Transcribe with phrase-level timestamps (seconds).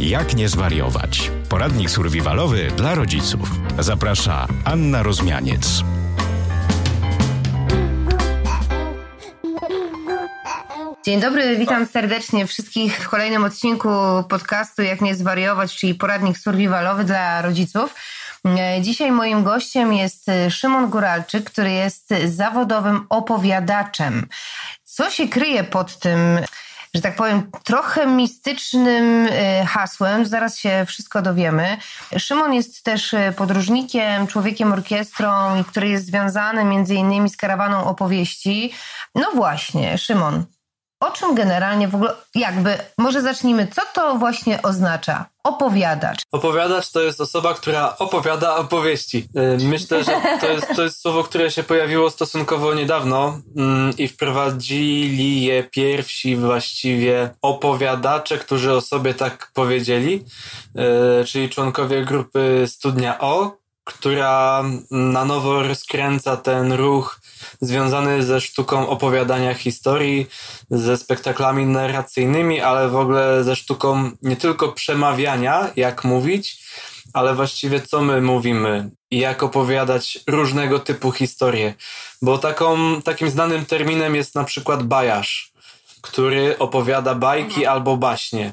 [0.00, 1.30] Jak nie zwariować?
[1.48, 3.50] Poradnik survivalowy dla rodziców.
[3.78, 5.82] Zaprasza Anna Rozmianiec.
[11.04, 13.88] Dzień dobry, witam serdecznie wszystkich w kolejnym odcinku
[14.28, 17.94] podcastu Jak nie zwariować, czyli poradnik survivalowy dla rodziców.
[18.80, 24.26] Dzisiaj moim gościem jest Szymon Góralczyk, który jest zawodowym opowiadaczem.
[24.84, 26.18] Co się kryje pod tym
[26.94, 30.26] że tak powiem, trochę mistycznym y, hasłem.
[30.26, 31.76] Zaraz się wszystko dowiemy.
[32.18, 35.30] Szymon jest też y, podróżnikiem, człowiekiem orkiestrą,
[35.68, 38.72] który jest związany między innymi z karawaną opowieści.
[39.14, 40.44] No właśnie, Szymon,
[41.00, 45.26] o czym generalnie w ogóle, jakby, może zacznijmy, co to właśnie oznacza?
[45.44, 46.22] Opowiadacz.
[46.32, 49.28] Opowiadacz to jest osoba, która opowiada opowieści.
[49.60, 54.08] Y, myślę, że to jest, to jest słowo, które się pojawiło stosunkowo niedawno mm, i
[54.08, 60.24] wprowadzili je pierwsi właściwie opowiadacze, którzy o sobie tak powiedzieli,
[61.22, 67.19] y, czyli członkowie grupy Studnia O, która na nowo rozkręca ten ruch
[67.60, 70.26] związany ze sztuką opowiadania historii,
[70.70, 76.64] ze spektaklami narracyjnymi, ale w ogóle ze sztuką nie tylko przemawiania, jak mówić,
[77.12, 81.74] ale właściwie co my mówimy i jak opowiadać różnego typu historie.
[82.22, 85.52] Bo taką, takim znanym terminem jest na przykład bajarz,
[86.00, 88.52] który opowiada bajki albo baśnie.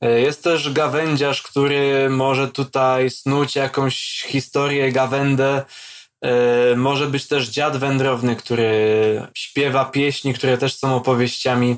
[0.00, 5.62] E, jest też gawędziarz, który może tutaj snuć jakąś historię, gawędę.
[6.24, 8.72] E, może być też dziad wędrowny, który
[9.34, 11.76] śpiewa pieśni, które też są opowieściami.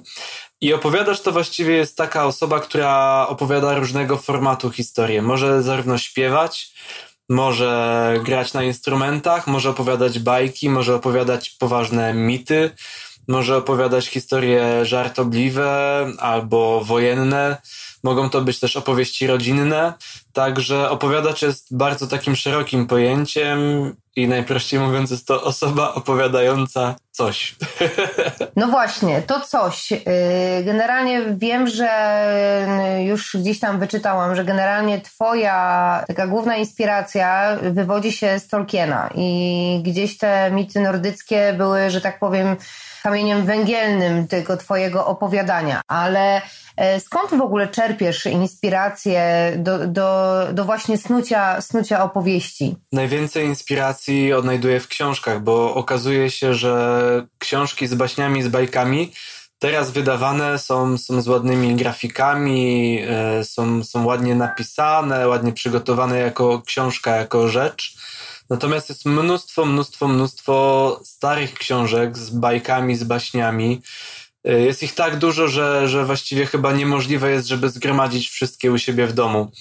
[0.61, 5.23] I opowiadacz to właściwie jest taka osoba, która opowiada różnego formatu historię.
[5.23, 6.73] Może zarówno śpiewać,
[7.29, 12.71] może grać na instrumentach, może opowiadać bajki, może opowiadać poważne mity,
[13.29, 17.57] może opowiadać historie żartobliwe albo wojenne
[18.03, 19.93] Mogą to być też opowieści rodzinne,
[20.33, 23.59] także opowiadacz jest bardzo takim szerokim pojęciem
[24.17, 27.55] i najprościej mówiąc jest to osoba opowiadająca coś.
[28.57, 29.93] No właśnie, to coś.
[29.93, 29.99] Y,
[30.65, 31.89] generalnie wiem, że
[32.99, 39.11] y, już gdzieś tam wyczytałam, że generalnie twoja taka główna inspiracja wywodzi się z Tolkiena
[39.15, 42.57] i gdzieś te mity nordyckie były, że tak powiem,
[43.03, 46.43] kamieniem węgielnym tego twojego opowiadania, ale
[46.77, 52.77] e, skąd w ogóle czerpiesz inspirację do, do, do właśnie snucia, snucia opowieści?
[52.93, 59.13] Najwięcej inspiracji odnajduję w książkach, bo okazuje się, że książki z baśniami, z bajkami
[59.63, 66.63] teraz wydawane są, są z ładnymi grafikami, e, są, są ładnie napisane, ładnie przygotowane jako
[66.67, 67.97] książka, jako rzecz.
[68.53, 73.83] Natomiast jest mnóstwo, mnóstwo, mnóstwo starych książek z bajkami, z baśniami.
[74.49, 78.79] Y, jest ich tak dużo, że, że właściwie chyba niemożliwe jest, żeby zgromadzić wszystkie u
[78.79, 79.53] siebie w domu.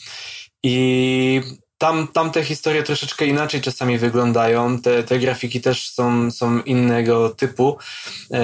[0.63, 1.41] I
[1.78, 7.30] tam, tam te historie troszeczkę inaczej czasami wyglądają, te, te grafiki też są, są innego
[7.30, 7.78] typu
[8.22, 8.38] y,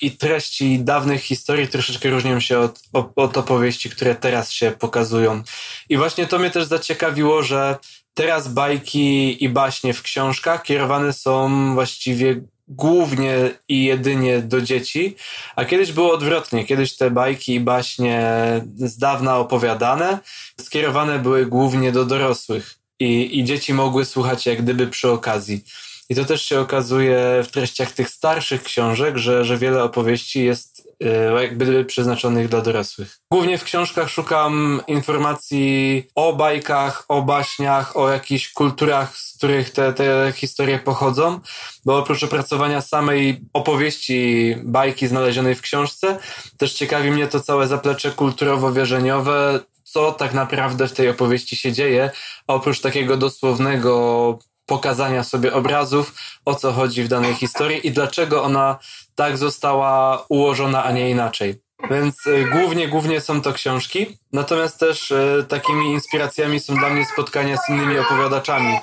[0.00, 2.80] i treści dawnych historii troszeczkę różnią się od,
[3.16, 5.42] od opowieści, które teraz się pokazują.
[5.88, 7.76] I właśnie to mnie też zaciekawiło, że
[8.14, 13.34] Teraz bajki i baśnie w książkach kierowane są właściwie głównie
[13.68, 15.16] i jedynie do dzieci,
[15.56, 16.64] a kiedyś było odwrotnie.
[16.64, 18.30] Kiedyś te bajki i baśnie
[18.76, 20.18] z dawna opowiadane
[20.60, 25.64] skierowane były głównie do dorosłych i, i dzieci mogły słuchać jak gdyby przy okazji.
[26.08, 30.71] I to też się okazuje w treściach tych starszych książek, że, że wiele opowieści jest
[31.02, 33.18] e, jakby przeznaczonych dla dorosłych.
[33.30, 39.92] Głównie w książkach szukam informacji o bajkach, o baśniach, o jakichś kulturach, z których te,
[39.92, 41.40] te historie pochodzą,
[41.84, 46.18] bo oprócz opracowania samej opowieści bajki znalezionej w książce,
[46.56, 52.10] też ciekawi mnie to całe zaplecze kulturowo-wierzeniowe, co tak naprawdę w tej opowieści się dzieje,
[52.46, 56.14] a oprócz takiego dosłownego pokazania sobie obrazów,
[56.44, 58.78] o co chodzi w danej historii i dlaczego ona
[59.14, 61.54] tak została ułożona, a nie inaczej.
[61.90, 67.06] Więc y, głównie, głównie są to książki, natomiast też y, takimi inspiracjami są dla mnie
[67.06, 68.78] spotkania z innymi opowiadaczami.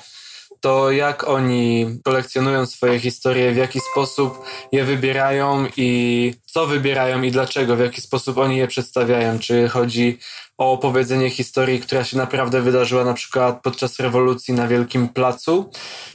[0.60, 7.30] To jak oni kolekcjonują swoje historie, w jaki sposób je wybierają i co wybierają i
[7.30, 9.38] dlaczego, w jaki sposób oni je przedstawiają.
[9.38, 10.18] Czy chodzi
[10.58, 15.70] o opowiedzenie historii, która się naprawdę wydarzyła na przykład podczas rewolucji na Wielkim Placu,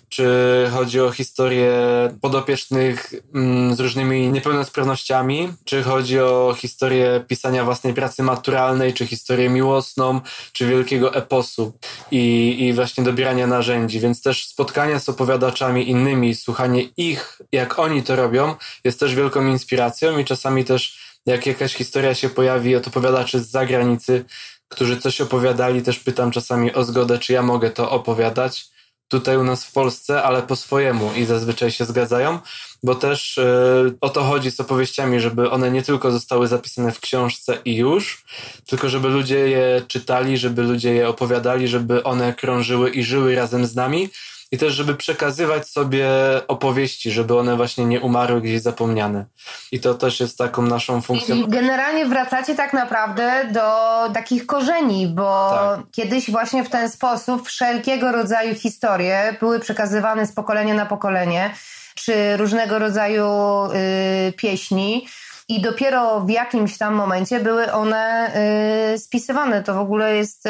[0.09, 0.25] czy
[0.73, 1.73] chodzi o historię
[2.21, 9.49] podopiecznych mm, z różnymi niepełnosprawnościami, czy chodzi o historię pisania własnej pracy maturalnej, czy historię
[9.49, 10.21] miłosną,
[10.53, 11.73] czy wielkiego eposu
[12.11, 13.99] i, i właśnie dobierania narzędzi.
[13.99, 19.45] Więc też spotkania z opowiadaczami innymi, słuchanie ich, jak oni to robią, jest też wielką
[19.45, 24.25] inspiracją i czasami też Jak jakaś historia się pojawi od opowiadaczy z zagranicy,
[24.67, 28.65] którzy coś opowiadali, też pytam czasami o zgodę, czy ja mogę to opowiadać
[29.07, 32.39] tutaj u nas w Polsce, ale po swojemu i zazwyczaj się zgadzają,
[32.83, 36.99] bo też yy, o to chodzi z opowieściami, żeby one nie tylko zostały zapisane w
[36.99, 38.23] książce i już,
[38.65, 43.65] tylko żeby ludzie je czytali, żeby ludzie je opowiadali, żeby one krążyły i żyły razem
[43.65, 44.09] z nami
[44.51, 46.07] i też, żeby przekazywać sobie
[46.47, 49.25] opowieści, żeby one właśnie nie umarły gdzieś zapomniane.
[49.71, 51.35] I to też jest taką naszą funkcją.
[51.35, 53.61] I generalnie wracacie tak naprawdę do
[54.13, 55.85] takich korzeni, bo tak.
[55.91, 61.53] kiedyś właśnie w ten sposób wszelkiego rodzaju historie były przekazywane z pokolenia na pokolenie,
[61.95, 63.25] czy różnego rodzaju
[64.29, 65.07] y, pieśni
[65.47, 68.31] i dopiero w jakimś tam momencie były one
[68.93, 69.63] y, spisywane.
[69.63, 70.49] To w ogóle jest y,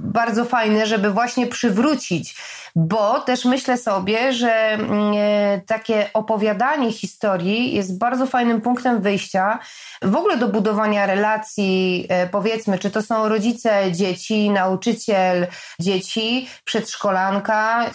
[0.00, 2.36] bardzo fajne, żeby właśnie przywrócić,
[2.76, 9.58] bo też myślę sobie, że y, takie opowiadanie historii jest bardzo fajnym punktem wyjścia
[10.02, 15.46] w ogóle do budowania relacji, powiedzmy, czy to są rodzice dzieci, nauczyciel
[15.80, 17.90] dzieci, przedszkolanka,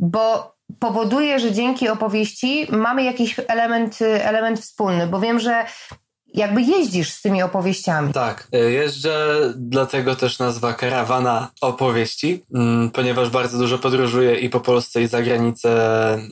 [0.00, 5.64] bo powoduje, że dzięki opowieści mamy jakiś element, element wspólny, bo wiem, że
[6.34, 8.12] jakby jeździsz z tymi opowieściami.
[8.12, 14.60] Tak, e, jeżdżę, dlatego też nazwa karawana opowieści, mm, ponieważ bardzo dużo podróżuję i po
[14.60, 15.68] Polsce i za granicę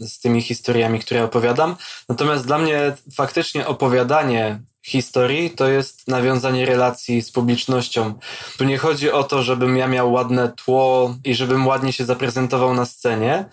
[0.00, 1.77] z tymi historiami, które opowiadam.
[2.09, 8.15] Natomiast dla mnie faktycznie opowiadanie historii to jest nawiązanie relacji z publicznością.
[8.59, 12.75] Tu nie chodzi o to, żebym ja miał ładne tło i żebym ładnie się zaprezentował
[12.75, 13.44] na scenie,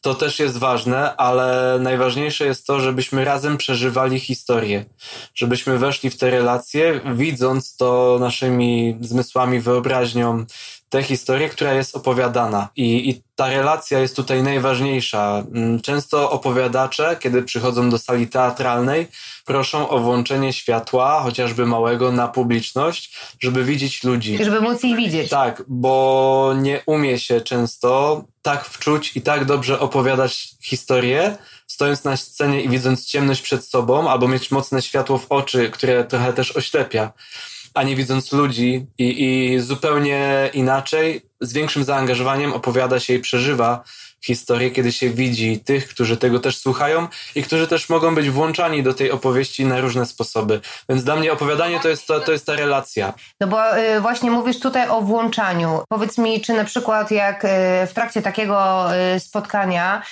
[0.00, 4.84] to też jest ważne, ale najważniejsze jest to, żebyśmy razem przeżywali historię,
[5.34, 10.44] żebyśmy weszli w te relacje, widząc to naszymi zmysłami, wyobraźnią,
[10.88, 12.68] tę historię, która jest opowiadana.
[12.76, 15.44] I, I ta relacja jest tutaj najważniejsza.
[15.54, 19.06] Mm, często opowiadacze, kiedy przychodzą do sali teatralnej,
[19.44, 24.44] proszą o włączenie światła, chociażby małego, na publiczność, żeby widzieć ludzi.
[24.44, 25.30] Żeby móc ich widzieć.
[25.30, 31.36] Tak, bo nie umie się często tak wczuć i tak dobrze opowiadać historię,
[31.66, 36.04] stojąc na scenie i widząc ciemność przed sobą, albo mieć mocne światło w oczy, które
[36.04, 37.12] trochę też oślepia
[37.78, 43.84] a nie widząc ludzi i, i zupełnie inaczej, z większym zaangażowaniem opowiada się i przeżywa
[44.24, 48.82] historię, kiedy się widzi tych, którzy tego też słuchają i którzy też mogą być włączani
[48.82, 50.60] do tej opowieści na różne sposoby.
[50.88, 53.12] Więc dla mnie opowiadanie to jest, to, to jest ta relacja.
[53.40, 55.82] No bo y, właśnie mówisz tutaj o włączaniu.
[55.88, 57.48] Powiedz mi, czy na przykład jak y,
[57.86, 60.02] w trakcie takiego y, spotkania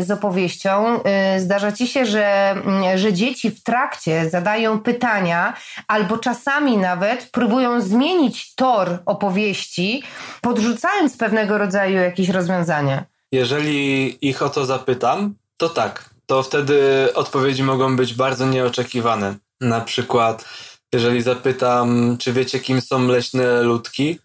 [0.00, 1.00] z opowieścią
[1.38, 5.54] zdarza ci się, że, mm, że dzieci w trakcie zadają pytania
[5.88, 10.02] albo czasami nawet próbują zmienić tor opowieści,
[10.40, 13.04] podrzucając pewnego rodzaju jakieś rozwiązania?
[13.32, 16.10] Jeżeli ich o to zapytam, to tak.
[16.26, 19.36] To wtedy odpowiedzi mogą być bardzo nieoczekiwane.
[19.60, 20.44] Na przykład,
[20.92, 24.18] jeżeli zapytam, czy wiecie, kim są leśne ludki,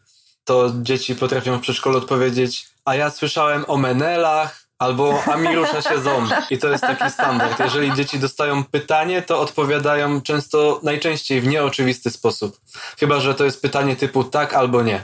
[0.44, 5.48] to dzieci potrafią w przedszkolu odpowiedzieć, a ja słyszałem o menelach, albo a mi
[5.90, 6.32] się ząb.
[6.50, 7.60] I to jest taki standard.
[7.60, 12.60] Jeżeli dzieci dostają pytanie, to odpowiadają często, najczęściej w nieoczywisty sposób.
[13.00, 15.04] Chyba, że to jest pytanie typu tak albo nie.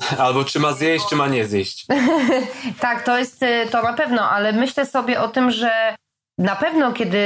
[0.24, 1.86] Albo czy ma zjeść, czy ma nie zjeść.
[2.80, 5.96] tak, to jest y, to na pewno, ale myślę sobie o tym, że
[6.38, 7.18] na pewno, kiedy,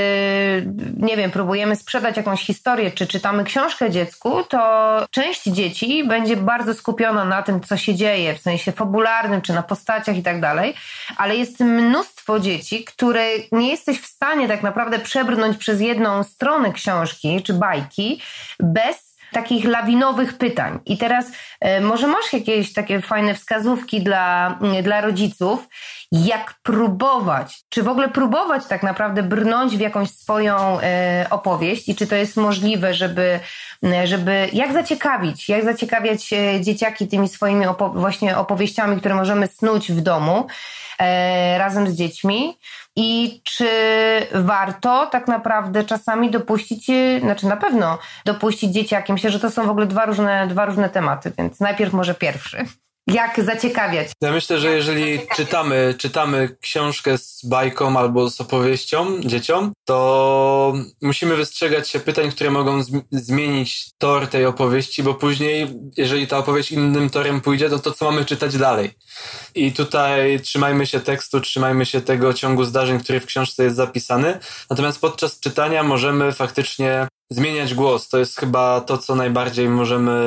[0.97, 6.75] nie wiem, próbujemy sprzedać jakąś historię, czy czytamy książkę dziecku, to część dzieci będzie bardzo
[6.75, 10.75] skupiona na tym, co się dzieje, w sensie fabularnym, czy na postaciach i tak dalej,
[11.17, 16.73] ale jest mnóstwo dzieci, które nie jesteś w stanie tak naprawdę przebrnąć przez jedną stronę
[16.73, 18.23] książki czy bajki
[18.61, 19.06] bez
[19.37, 20.79] takich lawinowych pytań.
[20.87, 21.27] I teraz
[21.61, 25.69] e, może masz jakieś takie fajne wskazówki dla, mm, dla rodziców,
[26.13, 31.95] jak próbować, czy w ogóle próbować tak naprawdę brnąć w jakąś swoją e, opowieść i
[31.95, 33.41] czy to jest możliwe, żeby,
[33.83, 37.65] mm, żeby jak zaciekawić, jak zaciekawiać e, dzieciaki tymi swoimi
[37.95, 40.47] właśnie opowieściami, które możemy snuć w domu
[41.59, 42.59] razem z dziećmi
[42.97, 43.69] i czy
[44.33, 46.87] warto tak naprawdę czasami dopuścić,
[47.21, 49.13] znaczy na pewno dopuścić dzieciaki.
[49.13, 52.65] Myślę, że to są w ogóle dwa różne, dwa różne tematy, więc najpierw może pierwszy
[53.07, 54.09] jak zaciekawiać.
[54.21, 61.37] Ja myślę, że jeżeli czytamy, czytamy książkę z bajką albo z opowieścią dzieciom, to musimy
[61.37, 67.11] wystrzegać się pytań, które mogą zmienić tor tej opowieści, bo później, jeżeli ta opowieść innym
[67.11, 68.91] torem pójdzie, to to co mamy czytać dalej.
[69.55, 74.39] I tutaj trzymajmy się tekstu, trzymajmy się tego ciągu zdarzeń, który w książce jest zapisany.
[74.71, 78.09] Natomiast podczas czytania możemy faktycznie zmieniać głos.
[78.09, 80.21] To jest chyba to, co najbardziej możemy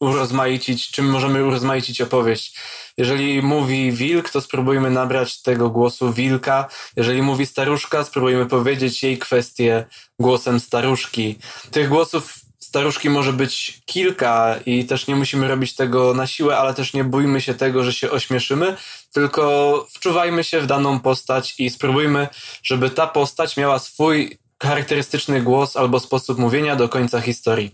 [0.00, 2.58] urozmaicić, czym możemy urozmaicić opowieść.
[2.96, 6.68] Jeżeli mówi wilk, to spróbujmy nabrać tego głosu wilka.
[6.96, 9.84] Jeżeli mówi staruszka, spróbujmy powiedzieć jej kwestię
[10.18, 11.38] głosem staruszki.
[11.70, 16.74] Tych głosów staruszki może być kilka i też nie musimy robić tego na siłę, ale
[16.74, 18.76] też nie bójmy się tego, że się ośmieszymy,
[19.12, 22.28] tylko wczuwajmy się w daną postać i spróbujmy,
[22.62, 27.72] żeby ta postać miała swój charakterystyczny głos albo sposób mówienia do końca historii.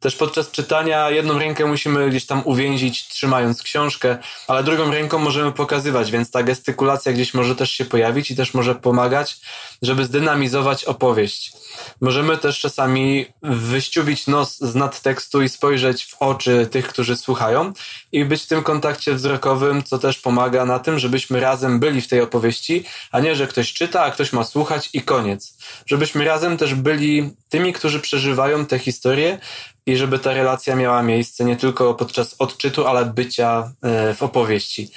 [0.00, 4.18] Też podczas czytania jedną rękę musimy gdzieś tam uwięzić, trzymając książkę,
[4.48, 8.54] ale drugą ręką możemy pokazywać, więc ta gestykulacja gdzieś może też się pojawić i też
[8.54, 9.36] może pomagać,
[9.82, 11.52] żeby zdynamizować opowieść.
[12.00, 17.72] Możemy też czasami wyściubić nos z nadtekstu i spojrzeć w oczy tych, którzy słuchają
[18.12, 22.08] i być w tym kontakcie wzrokowym, co też pomaga na tym, żebyśmy razem byli w
[22.08, 25.58] tej opowieści, a nie, że ktoś czyta, a ktoś ma słuchać i koniec.
[25.86, 29.38] Żebyśmy razem też byli tymi, którzy przeżywają tę historię
[29.86, 34.90] i żeby ta relacja miała miejsce nie tylko podczas odczytu, ale bycia e, w opowieści.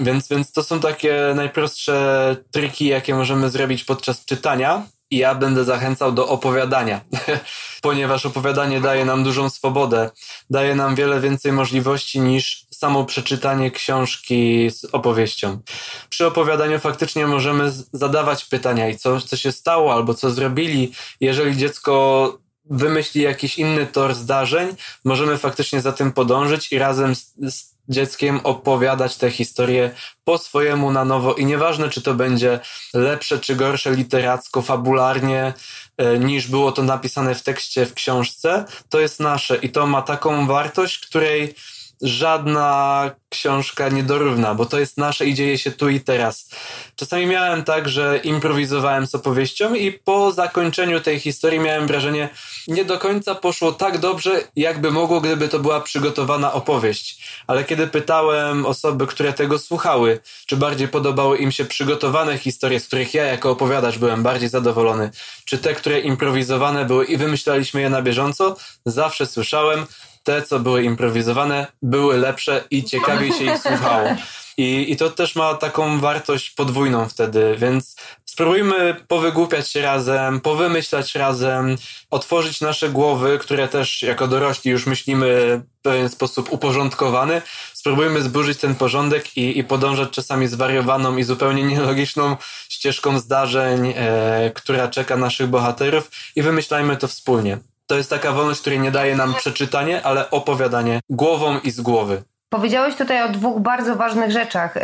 [0.00, 4.86] Więc, więc to są takie najprostsze triki, jakie możemy zrobić podczas czytania.
[5.10, 7.00] I ja będę zachęcał do opowiadania,
[7.82, 10.10] ponieważ opowiadanie daje nam dużą swobodę,
[10.50, 15.60] daje nam wiele więcej możliwości niż samo przeczytanie książki z opowieścią.
[16.08, 20.92] Przy opowiadaniu faktycznie możemy zadawać pytania i co, co się stało albo co zrobili.
[21.20, 22.38] Jeżeli dziecko
[22.70, 24.68] wymyśli jakiś inny tor zdarzeń,
[25.04, 29.90] możemy faktycznie za tym podążyć i razem z, z dzieckiem opowiadać tę historię
[30.24, 32.60] po swojemu na nowo i nieważne, czy to będzie
[32.94, 35.54] lepsze czy gorsze literacko, fabularnie,
[35.96, 40.02] e, niż było to napisane w tekście w książce, to jest nasze i to ma
[40.02, 41.54] taką wartość, której
[42.02, 46.50] żadna książka nie dorówna, bo to jest nasze i dzieje się tu i teraz.
[46.96, 52.28] Czasami miałem tak, że improwizowałem z opowieścią i po zakończeniu tej historii miałem wrażenie,
[52.68, 57.32] nie do końca poszło tak dobrze, jakby mogło, gdyby to była przygotowana opowieść.
[57.46, 62.86] Ale kiedy pytałem osoby, które tego słuchały, czy bardziej podobały im się przygotowane historie, z
[62.86, 65.10] których ja jako opowiadacz byłem bardziej zadowolony,
[65.44, 69.86] czy te, które improwizowane były i wymyślaliśmy je na bieżąco, zawsze słyszałem,
[70.22, 74.08] te, co były improwizowane, były lepsze i ciekawiej się ich słuchało.
[74.56, 81.14] I, I to też ma taką wartość podwójną wtedy, więc spróbujmy powygłupiać się razem, powymyślać
[81.14, 81.76] razem,
[82.10, 87.42] otworzyć nasze głowy, które też jako dorośli już myślimy w pewien sposób uporządkowany.
[87.74, 92.36] Spróbujmy zburzyć ten porządek i, i podążać czasami zwariowaną i zupełnie nielogiczną
[92.68, 97.58] ścieżką zdarzeń, e, która czeka naszych bohaterów i wymyślajmy to wspólnie.
[97.88, 102.22] To jest taka wolność, której nie daje nam przeczytanie, ale opowiadanie głową i z głowy.
[102.50, 104.76] Powiedziałeś tutaj o dwóch bardzo ważnych rzeczach.
[104.76, 104.80] Y,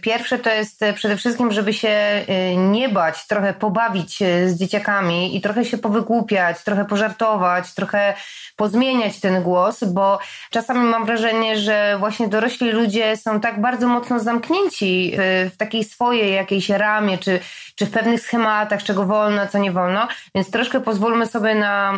[0.00, 5.36] pierwsze to jest y, przede wszystkim, żeby się y, nie bać, trochę pobawić z dzieciakami
[5.36, 8.14] i trochę się powygłupiać, trochę pożartować, trochę
[8.56, 10.18] pozmieniać ten głos, bo
[10.50, 15.12] czasami mam wrażenie, że właśnie dorośli ludzie są tak bardzo mocno zamknięci
[15.52, 17.40] w takiej swojej jakiejś ramie, czy,
[17.74, 21.92] czy w pewnych schematach, czego wolno, co nie wolno, więc troszkę pozwólmy sobie na,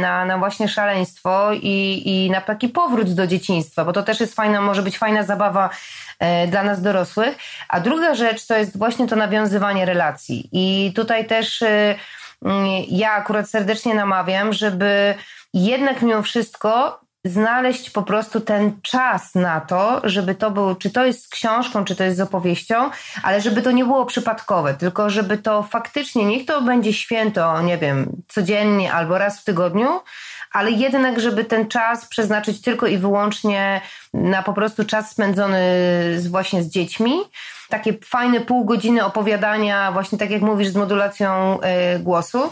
[0.00, 4.25] na, na właśnie szaleństwo i, i na taki powrót do dzieciństwa, bo to też jest
[4.26, 5.70] jest fajna, może być fajna zabawa
[6.18, 7.36] e, dla nas dorosłych.
[7.68, 10.48] A druga rzecz to jest właśnie to nawiązywanie relacji.
[10.52, 11.94] I tutaj też e,
[12.44, 15.14] mm, ja akurat serdecznie namawiam, żeby
[15.54, 21.04] jednak mimo wszystko znaleźć po prostu ten czas na to, żeby to było, czy to
[21.04, 22.90] jest z książką, czy to jest z opowieścią,
[23.22, 27.78] ale żeby to nie było przypadkowe, tylko żeby to faktycznie, niech to będzie święto, nie
[27.78, 30.00] wiem, codziennie albo raz w tygodniu,
[30.56, 33.80] ale jednak, żeby ten czas przeznaczyć tylko i wyłącznie
[34.14, 35.58] na po prostu czas spędzony
[36.16, 37.12] z, właśnie z dziećmi.
[37.68, 41.58] Takie fajne pół godziny opowiadania, właśnie tak jak mówisz, z modulacją
[41.96, 42.50] y, głosu.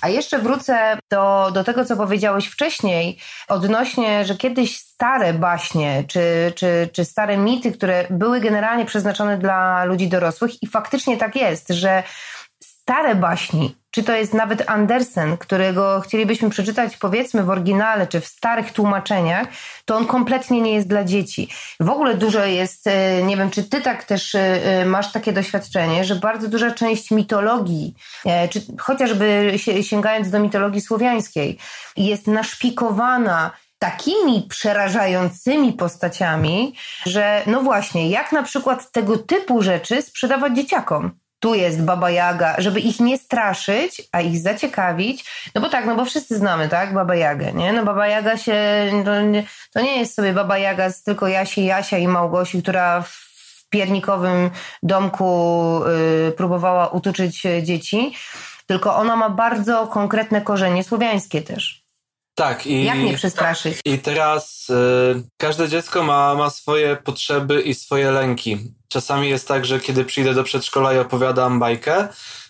[0.00, 3.18] A jeszcze wrócę do, do tego, co powiedziałeś wcześniej,
[3.48, 9.84] odnośnie, że kiedyś stare baśnie, czy, czy, czy stare mity, które były generalnie przeznaczone dla
[9.84, 12.02] ludzi dorosłych, i faktycznie tak jest, że
[12.82, 18.26] stare baśni, czy to jest nawet Andersen, którego chcielibyśmy przeczytać powiedzmy w oryginale, czy w
[18.26, 19.48] starych tłumaczeniach,
[19.84, 21.48] to on kompletnie nie jest dla dzieci.
[21.80, 26.04] W ogóle dużo jest, e, nie wiem, czy ty tak też e, masz takie doświadczenie,
[26.04, 27.94] że bardzo duża część mitologii,
[28.26, 31.58] e, czy chociażby sięgając do mitologii słowiańskiej,
[31.96, 36.74] jest naszpikowana takimi przerażającymi postaciami,
[37.06, 42.54] że no właśnie, jak na przykład tego typu rzeczy sprzedawać dzieciakom tu jest Baba Jaga,
[42.58, 45.24] żeby ich nie straszyć, a ich zaciekawić.
[45.54, 47.72] No bo tak, no bo wszyscy znamy, tak, Baba Jagę, nie?
[47.72, 48.54] No Baba Jaga się,
[49.04, 53.02] to nie, to nie jest sobie Baba Jaga z tylko Jasie, Jasia i Małgosi, która
[53.02, 54.50] w piernikowym
[54.82, 55.80] domku
[56.28, 58.14] y, próbowała utuczyć dzieci,
[58.66, 61.81] tylko ona ma bardzo konkretne korzenie słowiańskie też.
[62.34, 62.66] Tak.
[62.66, 63.78] I, Jak nie przestraszyć?
[63.84, 68.58] I teraz y, każde dziecko ma, ma swoje potrzeby i swoje lęki.
[68.88, 72.08] Czasami jest tak, że kiedy przyjdę do przedszkola i opowiadam bajkę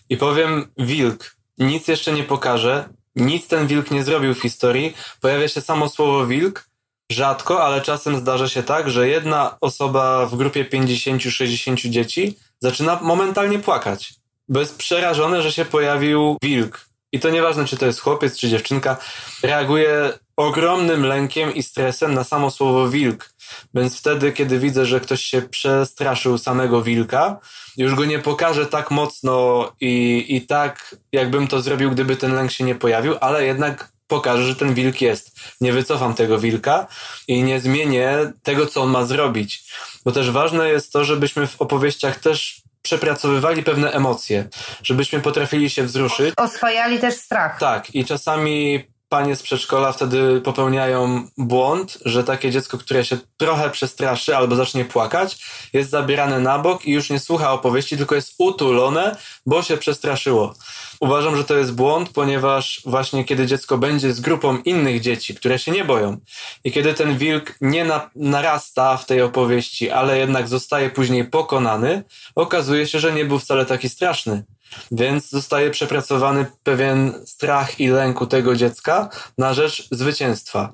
[0.09, 5.47] i powiem wilk, nic jeszcze nie pokażę, nic ten wilk nie zrobił w historii, pojawia
[5.47, 6.69] się samo słowo wilk,
[7.11, 13.59] rzadko, ale czasem zdarza się tak, że jedna osoba w grupie 50-60 dzieci zaczyna momentalnie
[13.59, 14.13] płakać,
[14.49, 16.92] bo jest przerażone, że się pojawił wilk.
[17.13, 18.97] I to nieważne, czy to jest chłopiec, czy dziewczynka,
[19.43, 23.33] reaguje ogromnym lękiem i stresem na samo słowo wilk.
[23.73, 27.39] Więc wtedy, kiedy widzę, że ktoś się przestraszył samego wilka,
[27.77, 32.51] już go nie pokażę tak mocno i, i tak, jakbym to zrobił, gdyby ten lęk
[32.51, 35.39] się nie pojawił, ale jednak pokażę, że ten wilk jest.
[35.61, 36.87] Nie wycofam tego wilka
[37.27, 39.73] i nie zmienię tego, co on ma zrobić.
[40.05, 44.47] Bo też ważne jest to, żebyśmy w opowieściach też przepracowywali pewne emocje,
[44.83, 46.33] żebyśmy potrafili się wzruszyć.
[46.37, 47.59] Oswajali też strach.
[47.59, 53.69] Tak, i czasami panie z przedszkola wtedy popełniają błąd, że takie dziecko, które się trochę
[53.69, 58.33] przestraszy albo zacznie płakać, jest zabierane na bok i już nie słucha opowieści, tylko jest
[58.37, 60.53] utulone, bo się przestraszyło.
[60.99, 65.59] Uważam, że to jest błąd, ponieważ właśnie kiedy dziecko będzie z grupą innych dzieci, które
[65.59, 66.17] się nie boją
[66.63, 72.03] i kiedy ten wilk nie na, narasta w tej opowieści, ale jednak zostaje później pokonany,
[72.35, 74.43] okazuje się, że nie był wcale taki straszny.
[74.91, 80.73] Więc zostaje przepracowany pewien strach i lęku tego dziecka na rzecz zwycięstwa.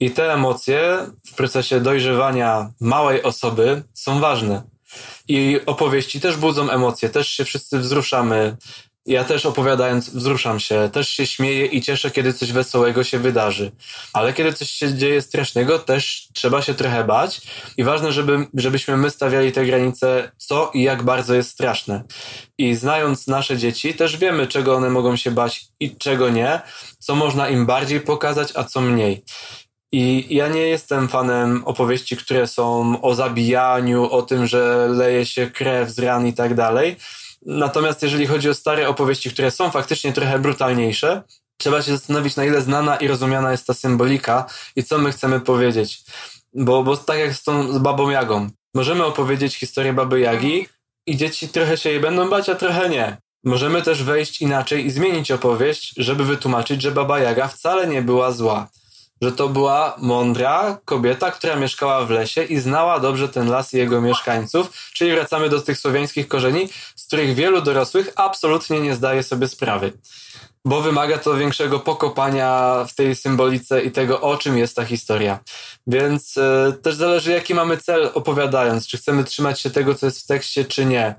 [0.00, 4.62] I te emocje w procesie dojrzewania małej osoby są ważne.
[5.28, 8.56] I opowieści też budzą emocje, też się wszyscy wzruszamy,
[9.10, 13.72] ja też opowiadając wzruszam się, też się śmieję i cieszę, kiedy coś wesołego się wydarzy.
[14.12, 17.40] Ale kiedy coś się dzieje strasznego, też trzeba się trochę bać
[17.76, 22.04] i ważne, żeby, żebyśmy my stawiali te granice, co i jak bardzo jest straszne.
[22.58, 26.60] I znając nasze dzieci, też wiemy, czego one mogą się bać i czego nie,
[26.98, 29.24] co można im bardziej pokazać, a co mniej.
[29.92, 35.50] I ja nie jestem fanem opowieści, które są o zabijaniu, o tym, że leje się
[35.50, 36.96] krew z ran i tak dalej
[37.42, 41.22] Natomiast jeżeli chodzi o stare opowieści, które są faktycznie trochę brutalniejsze,
[41.56, 45.40] trzeba się zastanowić, na ile znana i rozumiana jest ta symbolika i co my chcemy
[45.40, 46.02] powiedzieć.
[46.54, 48.50] Bo, bo tak jak z tą z babą Jagą.
[48.74, 50.66] Możemy opowiedzieć historię baby Jagi
[51.06, 53.16] i dzieci trochę się jej będą bać, a trochę nie.
[53.44, 58.32] Możemy też wejść inaczej i zmienić opowieść, żeby wytłumaczyć, że baba Jaga wcale nie była
[58.32, 58.68] zła
[59.22, 63.76] że to była mądra kobieta, która mieszkała w lesie i znała dobrze ten las i
[63.76, 69.22] jego mieszkańców, czyli wracamy do tych słowiańskich korzeni, z których wielu dorosłych absolutnie nie zdaje
[69.22, 69.92] sobie sprawy.
[70.64, 75.38] Bo wymaga to większego pokopania w tej symbolice i tego, o czym jest ta historia.
[75.86, 80.22] Więc e, też zależy, jaki mamy cel opowiadając, czy chcemy trzymać się tego, co jest
[80.22, 81.14] w tekście, czy nie.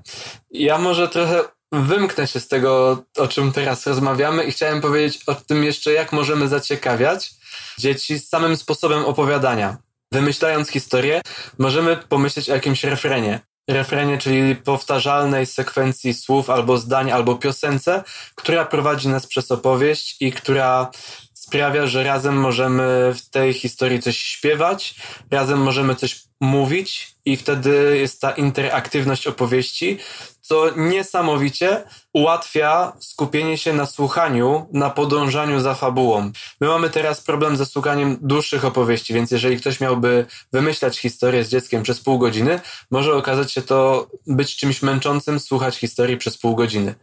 [0.50, 5.34] Ja może trochę wymknę się z tego, o czym teraz rozmawiamy i chciałem powiedzieć o
[5.34, 7.41] tym jeszcze, jak możemy zaciekawiać
[7.78, 9.76] dzieci z samym sposobem opowiadania.
[10.12, 11.22] Wymyślając historię,
[11.58, 13.40] możemy pomyśleć o jakimś refrenie.
[13.68, 18.04] Refrenie, czyli powtarzalnej sekwencji słów albo zdań, albo piosence,
[18.34, 20.90] która prowadzi nas przez opowieść i która
[21.34, 24.94] sprawia, że razem możemy w tej historii coś śpiewać,
[25.30, 29.98] razem możemy coś mówić i wtedy jest ta interaktywność opowieści,
[30.40, 36.30] co niesamowicie ułatwia skupienie się na słuchaniu, na podążaniu za fabułą.
[36.60, 41.48] My mamy teraz problem ze słuchaniem dłuższych opowieści, więc jeżeli ktoś miałby wymyślać historię z
[41.48, 46.56] dzieckiem przez pół godziny, może okazać się to być czymś męczącym słuchać historii przez pół
[46.56, 46.94] godziny.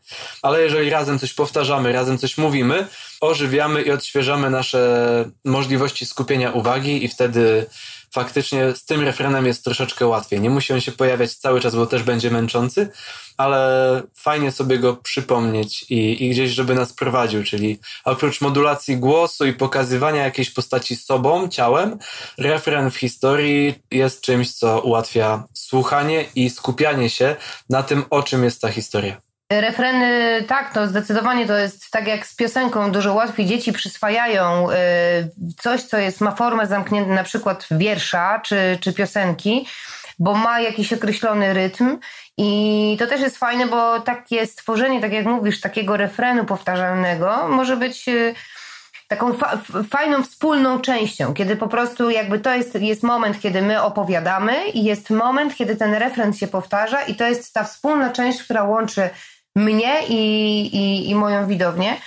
[0.41, 2.87] Ale jeżeli razem coś powtarzamy, razem coś mówimy,
[3.21, 7.65] ożywiamy i odświeżamy nasze możliwości skupienia uwagi i wtedy
[8.13, 10.41] faktycznie z tym refrenem jest troszeczkę łatwiej.
[10.41, 12.89] Nie musi on się pojawiać cały czas, bo też będzie męczący,
[13.37, 19.45] ale fajnie sobie go przypomnieć i, i gdzieś, żeby nas prowadził, czyli oprócz modulacji głosu
[19.45, 21.97] i pokazywania jakiejś postaci sobą, ciałem,
[22.37, 27.35] refren w historii jest czymś, co ułatwia słuchanie i skupianie się
[27.69, 29.28] na tym, o czym jest ta historia.
[29.51, 34.75] Refreny, tak, to zdecydowanie to jest tak jak z piosenką, dużo łatwiej dzieci przyswajają y,
[35.57, 39.67] coś, co jest, ma formę zamkniętą, na przykład wiersza czy, czy piosenki,
[40.19, 41.97] bo ma jakiś określony rytm
[42.37, 47.77] i to też jest fajne, bo takie stworzenie, tak jak mówisz, takiego refrenu powtarzalnego może
[47.77, 48.35] być y,
[49.07, 49.57] taką fa
[49.89, 54.83] fajną wspólną częścią, kiedy po prostu jakby to jest, jest moment, kiedy my opowiadamy i
[54.83, 59.09] jest moment, kiedy ten refren się powtarza i to jest ta wspólna część, która łączy
[59.55, 60.15] mnie i,
[60.75, 61.97] i, i moją widownię.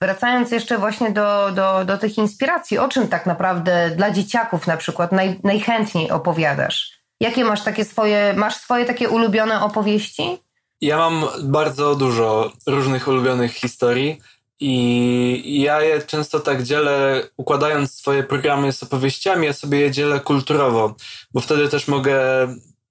[0.00, 4.76] Wracając jeszcze właśnie do, do, do tych inspiracji, o czym tak naprawdę dla dzieciaków na
[4.76, 6.92] przykład naj, najchętniej opowiadasz?
[7.20, 10.38] Jakie masz takie swoje, masz swoje takie ulubione opowieści?
[10.80, 14.20] Ja mam bardzo dużo różnych ulubionych historii
[14.64, 20.20] I ja je często tak dzielę, układając swoje programy z opowieściami, ja sobie je dzielę
[20.20, 20.94] kulturowo,
[21.32, 22.14] bo wtedy też mogę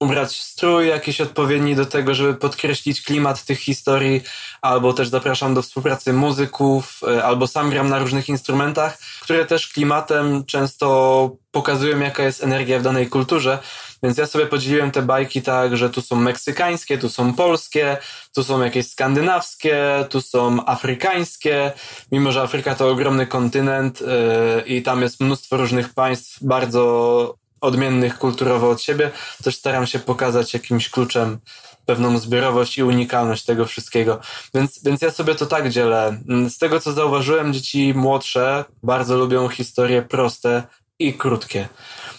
[0.02, 4.22] ubrać strój jakiś odpowiedni do tego, żeby podkreślić klimat tych historii,
[4.62, 9.68] albo też zapraszam do współpracy muzyków, e, albo sam gram na różnych instrumentach, które też
[9.68, 13.60] klimatem często pokazują, jaka jest energia w danej kulturze.
[14.04, 17.98] Więc ja sobie podzieliłem te bajki tak, że tu są meksykańskie, tu są polskie,
[18.36, 21.72] tu są jakieś skandynawskie, tu są afrykańskie,
[22.12, 24.08] mimo że Afryka to ogromny kontynent yy,
[24.66, 29.12] i tam jest mnóstwo różnych państw bardzo odmiennych kulturowo od siebie,
[29.44, 31.40] też staram się pokazać jakimś kluczem
[31.86, 34.20] pewną zbiorowość i unikalność tego wszystkiego.
[34.54, 36.18] Więc, więc ja sobie to tak dzielę.
[36.50, 40.64] Z tego, co zauważyłem, dzieci młodsze bardzo lubią historie proste
[41.00, 41.68] i krótkie.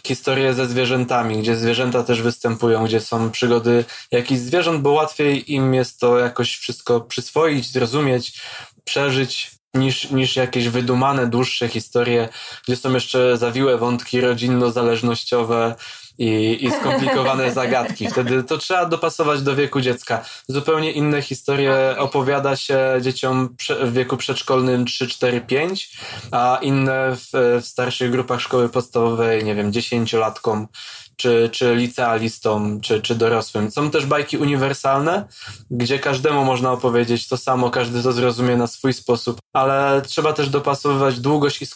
[0.07, 5.75] Historie ze zwierzętami, gdzie zwierzęta też występują, gdzie są przygody jakichś zwierząt, bo łatwiej im
[5.75, 8.43] jest to jakoś wszystko przyswoić, zrozumieć,
[8.85, 12.29] przeżyć niż, niż jakieś wydumane, dłuższe historie,
[12.65, 15.75] gdzie są jeszcze zawiłe wątki rodzinno-zależnościowe
[16.19, 18.11] i, i skomplikowane zagadki.
[18.11, 20.25] Wtedy to trzeba dopasować do wieku dziecka.
[20.49, 25.97] Zupełnie inne historie opowiada się dzieciom w wieku przedszkolnym 3, 4, 5,
[26.31, 30.69] a inne w, w starszych grupach szkoły podstawowej, nie wiem, dziesięciolatkom
[31.17, 33.71] czy, czy licealistom, czy, czy dorosłym.
[33.71, 35.25] Są też bajki uniwersalne,
[35.71, 40.49] gdzie każdemu można opowiedzieć to samo, każdy to zrozumie na swój sposób, ale trzeba też
[40.49, 41.67] dopasowywać długość i,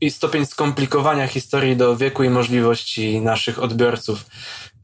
[0.00, 4.24] i stopień skomplikowania historii do wieku i możliwości naszych odbiorców.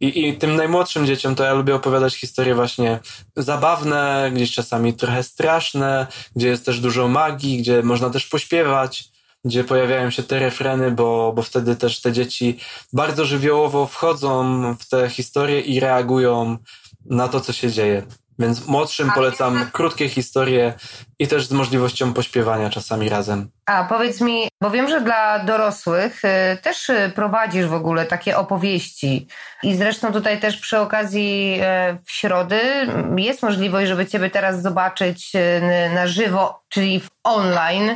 [0.00, 3.00] I, I tym najmłodszym dzieciom to ja lubię opowiadać historie właśnie
[3.37, 9.13] zabawne, gdzieś czasami trochę straszne, gdzie jest też dużo magii, gdzie można też pośpiewać
[9.44, 12.59] gdzie pojawiają się te refreny, bo, bo wtedy też te dzieci
[12.92, 16.59] bardzo żywiołowo wchodzą w te historie i reagują
[17.04, 18.02] na to, co się dzieje.
[18.38, 20.75] Więc młodszym polecam krótkie historie
[21.18, 23.51] i też z możliwością pośpiewania czasami razem.
[23.66, 28.37] A powiedz mi, bo wiem, że dla dorosłych y, też y, prowadzisz w ogóle takie
[28.37, 29.29] opowieści.
[29.62, 31.61] I zresztą tutaj też przy okazji
[31.92, 32.61] y, w środy
[33.16, 35.33] jest możliwość, żeby Ciebie teraz zobaczyć
[35.94, 37.90] na żywo, czyli w online.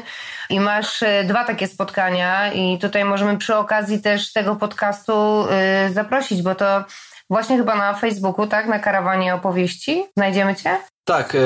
[0.51, 5.47] I masz dwa takie spotkania, i tutaj możemy przy okazji też tego podcastu
[5.93, 6.85] zaprosić, bo to
[7.31, 8.67] Właśnie chyba na Facebooku, tak?
[8.67, 10.05] Na karawanie opowieści.
[10.17, 10.77] Znajdziemy cię?
[11.05, 11.39] Tak, e,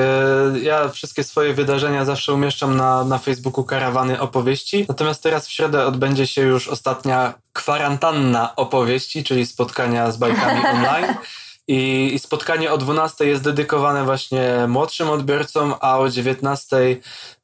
[0.59, 4.85] ja wszystkie swoje wydarzenia zawsze umieszczam na, na Facebooku Karawany Opowieści.
[4.89, 11.15] Natomiast teraz w środę odbędzie się już ostatnia kwarantanna opowieści, czyli spotkania z bajkami online.
[11.67, 16.77] I, I, spotkanie o 12 jest dedykowane właśnie młodszym odbiorcom, a o 19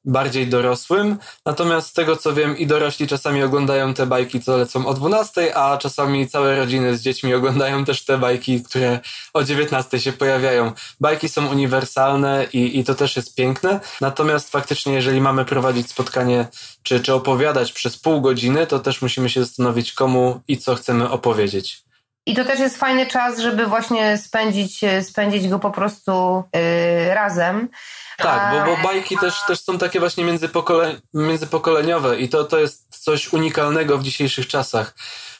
[0.06, 1.18] bardziej dorosłym.
[1.46, 5.58] Natomiast z tego co wiem, i dorośli czasami oglądają te bajki, co lecą o 12,
[5.58, 9.00] a czasami całe rodziny z dziećmi oglądają też te bajki, które
[9.34, 10.72] o 19 się pojawiają.
[11.00, 13.80] Bajki są uniwersalne i, i to też jest piękne.
[14.02, 16.48] Natomiast faktycznie, jeżeli mamy prowadzić spotkanie
[16.84, 21.10] czy, czy opowiadać przez pół godziny, to też musimy się zastanowić, komu i co chcemy
[21.10, 21.89] opowiedzieć.
[22.30, 27.70] I to też jest fajny czas, żeby właśnie spędzić, spędzić go po prostu yy, razem.
[28.18, 33.04] Tak, bo, bo bajki też, też są takie właśnie międzypokole, międzypokoleniowe i to, to jest
[33.04, 34.96] coś unikalnego w dzisiejszych czasach,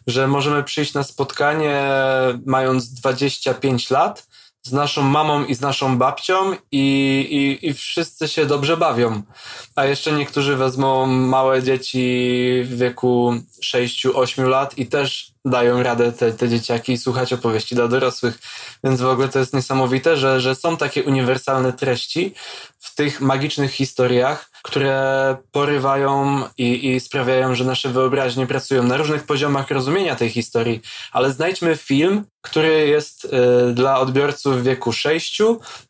[0.08, 1.84] że możemy przyjść na spotkanie
[2.46, 4.28] mając 25 lat
[4.64, 6.80] z naszą mamą i z naszą babcią i,
[7.62, 9.22] i, i wszyscy się dobrze bawią.
[9.76, 12.00] A jeszcze niektórzy wezmą małe dzieci
[12.64, 13.34] w wieku
[13.66, 18.40] 6-8 lat i też dają radę te, te dzieciaki słuchać opowieści dla dorosłych.
[18.84, 22.34] Więc w ogóle to jest niesamowite, że, że są takie uniwersalne treści
[22.80, 29.24] w tych magicznych historiach, które porywają i, i sprawiają, że nasze wyobraźnie pracują na różnych
[29.24, 30.82] poziomach rozumienia tej historii.
[31.12, 35.42] Ale znajdźmy film, który jest y, dla odbiorców w wieku 6,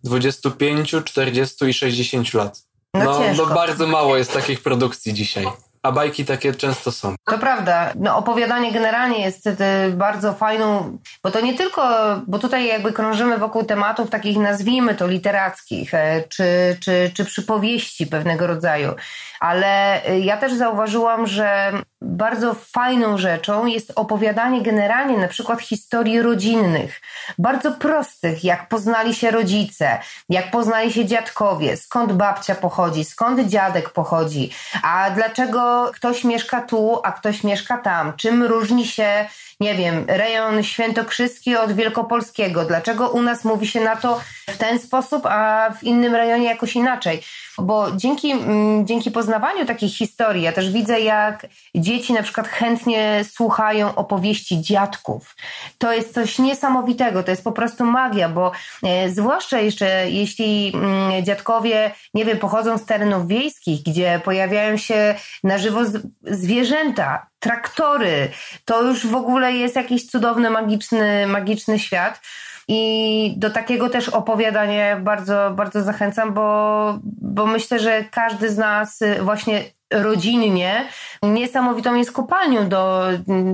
[0.04, 2.62] 25, 40 i 60 lat.
[2.94, 5.46] No, no, no bardzo mało jest takich produkcji dzisiaj.
[5.84, 7.16] A bajki takie często są.
[7.26, 7.94] To prawda.
[7.96, 9.56] No, opowiadanie generalnie jest y,
[9.94, 11.82] bardzo fajną, bo to nie tylko,
[12.28, 18.08] bo tutaj jakby krążymy wokół tematów takich, nazwijmy to literackich, e, czy, czy, czy przypowieści
[18.08, 18.94] pewnego rodzaju.
[19.40, 26.22] Ale y, ja też zauważyłam, że bardzo fajną rzeczą jest opowiadanie generalnie na przykład historii
[26.22, 27.02] rodzinnych,
[27.38, 33.90] bardzo prostych, jak poznali się rodzice, jak poznali się dziadkowie, skąd babcia pochodzi, skąd dziadek
[33.90, 34.52] pochodzi,
[34.84, 39.26] a dlaczego ktoś mieszka tu, a ktoś mieszka tam, czym różni się
[39.60, 42.66] nie wiem, rejon świętokrzyski od wielkopolskiego.
[42.66, 46.76] Dlaczego u nas mówi się na to w ten sposób, a w innym rejonie jakoś
[46.76, 47.22] inaczej?
[47.58, 53.26] Bo dzięki, mm, dzięki poznawaniu takich historii, ja też widzę, jak dzieci na przykład chętnie
[53.32, 55.36] słuchają opowieści dziadków.
[55.78, 58.52] To jest coś niesamowitego, to jest po prostu magia, bo
[58.84, 65.16] e, zwłaszcza jeszcze jeśli mm, dziadkowie, nie wiem, pochodzą z terenów wiejskich, gdzie pojawiają się
[65.44, 65.80] na żywo
[66.24, 68.32] zwierzęta, traktory,
[68.66, 72.22] to już w ogóle jest jakiś cudowny, magiczny, magiczny świat.
[72.68, 79.00] I do takiego też opowiadania bardzo, bardzo zachęcam, bo, bo myślę, że każdy z nas
[79.22, 80.86] właśnie rodzinnie
[81.24, 83.08] niesamowitą jest kopalnią do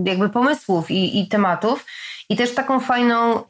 [0.06, 1.86] jakby pomysłów i, i tematów.
[2.30, 3.43] I też taką fajną,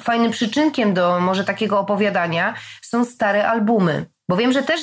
[0.00, 4.06] fajnym przyczynkiem do może takiego opowiadania są stare albumy.
[4.28, 4.80] Bo wiem, że też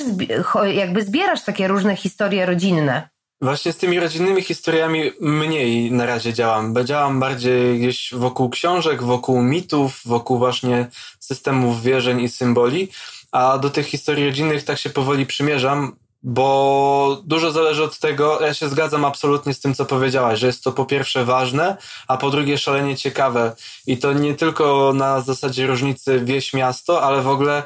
[0.74, 3.10] jakby zbierasz takie różne historie rodzinne.
[3.46, 9.42] Właśnie z tymi rodzinnymi historiami mniej na razie działam, działam bardziej gdzieś wokół książek, wokół
[9.42, 10.88] mitów, wokół właśnie
[11.20, 12.88] systemów wierzeń i symboli,
[13.32, 18.54] a do tych historii rodzinnych tak się powoli przymierzam, bo dużo zależy od tego, ja
[18.54, 21.78] się zgadzam absolutnie z tym, co powiedziałaś, że jest to po pierwsze ważne,
[22.08, 23.56] a po drugie szalenie ciekawe.
[23.88, 27.64] I to nie tylko na zasadzie różnicy wieś-miasto, ale w ogóle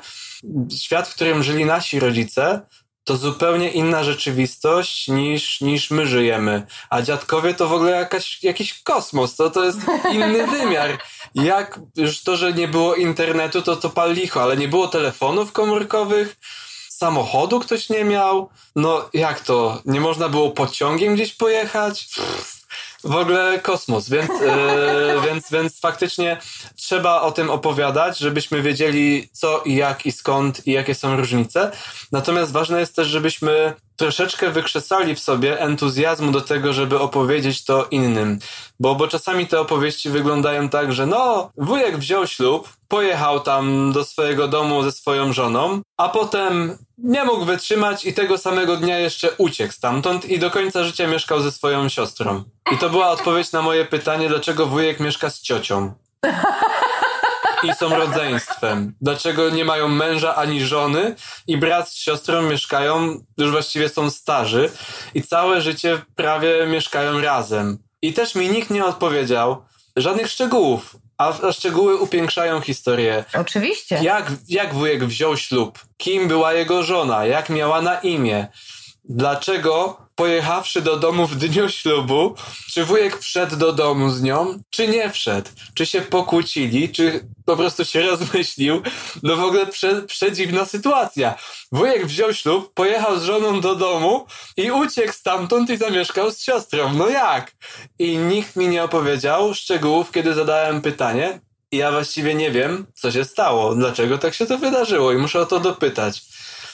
[0.78, 2.62] świat, w którym żyli nasi rodzice,
[3.10, 6.68] to zupełnie inna rzeczywistość niż, niż my żyjemy.
[6.90, 9.80] A dziadkowie to w ogóle jakaś, jakiś kosmos, to, to jest
[10.12, 10.98] inny wymiar.
[11.36, 15.52] Jak już to, że nie było internetu, to to pal licho, ale nie było telefonów
[15.52, 16.36] komórkowych,
[16.90, 18.50] samochodu ktoś nie miał.
[18.76, 19.82] No jak to?
[19.86, 22.10] Nie można było pociągiem gdzieś pojechać?
[22.16, 22.59] Pff
[23.04, 26.38] w ogóle kosmos, więc, yy, więc, więc faktycznie
[26.76, 31.72] trzeba o tym opowiadać, żebyśmy wiedzieli co i jak i skąd i jakie są różnice.
[32.12, 37.88] Natomiast ważne jest też, żebyśmy troszeczkę wykrzesali w sobie entuzjazmu do tego, żeby opowiedzieć to
[37.92, 38.40] innym.
[38.80, 44.04] Bo, bo czasami te opowieści wyglądają tak, że no, wujek wziął ślub, pojechał tam do
[44.04, 49.32] swojego domu ze swoją żoną, a potem nie mógł wytrzymać i tego samego dnia jeszcze
[49.38, 52.44] uciekł stamtąd i do końca życia mieszkał ze swoją siostrą.
[52.72, 55.94] I to była odpowiedź na moje pytanie, dlaczego wujek mieszka z ciocią.
[57.64, 58.94] I są rodzeństwem.
[59.02, 61.16] Dlaczego nie mają męża ani żony
[61.48, 64.72] i brat z siostrą mieszkają, już właściwie są starzy
[65.14, 67.78] i całe życie prawie mieszkają razem.
[68.02, 73.26] I też mi nikt nie odpowiedział żadnych szczegółów, a, szczegóły upiększają historię.
[73.34, 74.00] Oczywiście.
[74.04, 75.80] Jak, jak wujek wziął ślub?
[75.98, 77.26] Kim była jego żona?
[77.26, 78.48] Jak miała na imię?
[79.04, 82.36] Dlaczego pojechawszy do domu w dniu ślubu,
[82.74, 85.50] czy wujek wszedł do domu z nią, czy nie wszedł?
[85.74, 88.82] Czy się pokłócili, czy po prostu się rozmyślił?
[89.24, 91.36] No w ogóle prze, przedziwna sytuacja.
[91.72, 94.26] Wujek wziął ślub, pojechał z żoną do domu
[94.58, 96.94] i uciekł stamtąd i zamieszkał z siostrą.
[96.94, 97.52] No jak?
[98.00, 101.40] I nikt mi nie opowiedział szczegółów, kiedy zadałem pytanie.
[101.72, 105.46] Ja właściwie nie wiem, co się stało, dlaczego tak się to wydarzyło i muszę o
[105.46, 106.22] to dopytać.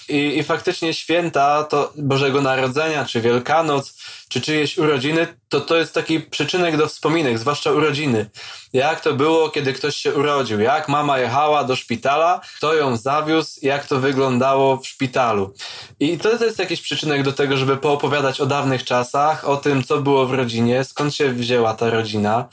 [0.10, 3.94] I, I faktycznie święta to Bożego Narodzenia, czy Wielkanoc,
[4.30, 8.30] czy czyjeś urodziny, to to jest taki przyczynek do wspominek, zwłaszcza urodziny.
[8.74, 13.60] Jak to było, kiedy ktoś się urodził, jak mama jechała do szpitala, kto ją zawiózł,
[13.62, 15.54] jak to wyglądało w szpitalu.
[16.00, 19.84] I to, to jest jakiś przyczynek do tego, żeby poopowiadać o dawnych czasach, o tym,
[19.84, 22.48] co było w rodzinie, skąd się wzięła ta rodzina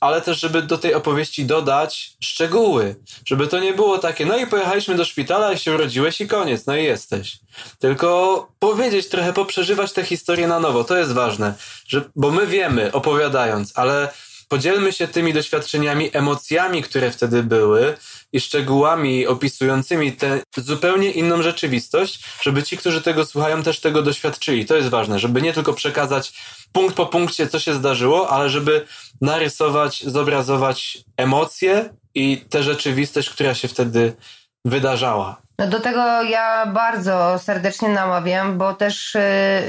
[0.00, 4.46] ale też, żeby do tej opowieści dodać szczegóły, żeby to nie było takie, no i
[4.46, 7.38] pojechaliśmy do szpitala i się urodziłeś i koniec, no i jesteś.
[7.78, 11.54] Tylko powiedzieć trochę, poprzeżywać tę historię na nowo, to jest ważne,
[11.88, 14.08] że, bo my wiemy, opowiadając, ale
[14.48, 17.96] podzielmy się tymi doświadczeniami, emocjami, które wtedy były
[18.32, 24.66] i szczegółami opisującymi tę zupełnie inną rzeczywistość, żeby ci, którzy tego słuchają, też tego doświadczyli.
[24.66, 26.32] To jest ważne, żeby nie tylko przekazać
[26.72, 28.86] punkt po punkcie, co się zdarzyło, ale żeby
[29.20, 34.16] narysować, zobrazować emocje i tę rzeczywistość, która się wtedy
[34.64, 35.40] wydarzała.
[35.58, 39.20] No do tego ja bardzo serdecznie namawiam, bo też y,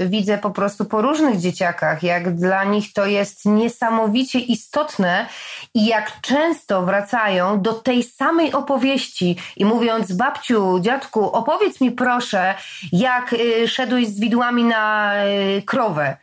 [0.06, 5.28] widzę po prostu po różnych dzieciakach, jak dla nich to jest niesamowicie istotne
[5.74, 12.56] i jak często wracają do tej samej opowieści i mówiąc babciu, dziadku, opowiedz mi proszę,
[12.92, 16.18] jak y, szedłeś z widłami na y, krowę.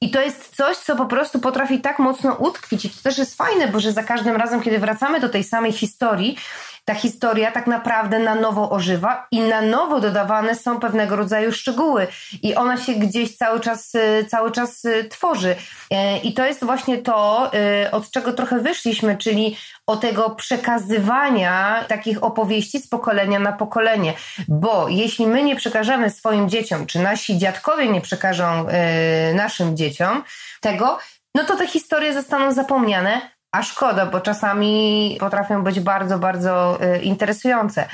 [0.00, 2.84] I to jest coś, co po prostu potrafi tak mocno utkwić.
[2.84, 5.72] I to też jest fajne, bo że za każdym razem, kiedy wracamy do tej samej
[5.72, 6.36] historii,
[6.84, 12.06] ta historia tak naprawdę na nowo ożywa i na nowo dodawane są pewnego rodzaju szczegóły
[12.42, 15.56] i ona się gdzieś cały czas, y, cały czas y, tworzy.
[15.90, 17.50] E, I to jest właśnie to,
[17.86, 24.14] y, od czego trochę wyszliśmy, czyli o tego przekazywania takich opowieści z pokolenia na pokolenie.
[24.48, 28.66] Bo jeśli my nie przekażemy swoim dzieciom, czy nasi dziadkowie nie przekażą
[29.34, 30.24] naszym dzieciom
[30.60, 30.98] tego,
[31.34, 36.98] no to te historie zostaną zapomniane, a szkoda, bo czasami potrafią być bardzo, bardzo y,
[36.98, 37.88] interesujące.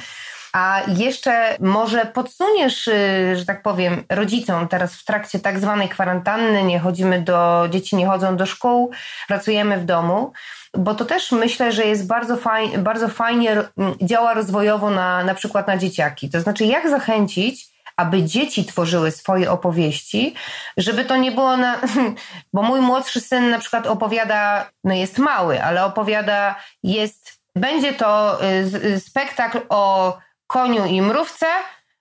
[0.52, 6.62] A jeszcze może podsuniesz, y, że tak powiem, rodzicom teraz w trakcie tak zwanej kwarantanny,
[6.62, 8.90] nie chodzimy do, dzieci nie chodzą do szkół,
[9.28, 10.32] pracujemy w domu,
[10.74, 13.56] bo to też myślę, że jest bardzo, faj, bardzo fajnie,
[14.02, 16.30] działa rozwojowo na, na przykład na dzieciaki.
[16.30, 17.69] To znaczy, jak zachęcić
[18.00, 20.34] aby dzieci tworzyły swoje opowieści,
[20.76, 21.80] żeby to nie było na.
[22.54, 27.40] Bo mój młodszy syn na przykład opowiada, no jest mały, ale opowiada, jest.
[27.56, 31.46] Będzie to y, y, spektakl o koniu i mrówce.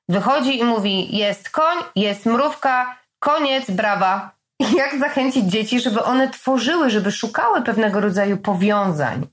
[0.09, 4.31] Wychodzi i mówi: Jest koń, jest mrówka, koniec, brawa.
[4.81, 9.27] Jak zachęcić dzieci, żeby one tworzyły, żeby szukały pewnego rodzaju powiązań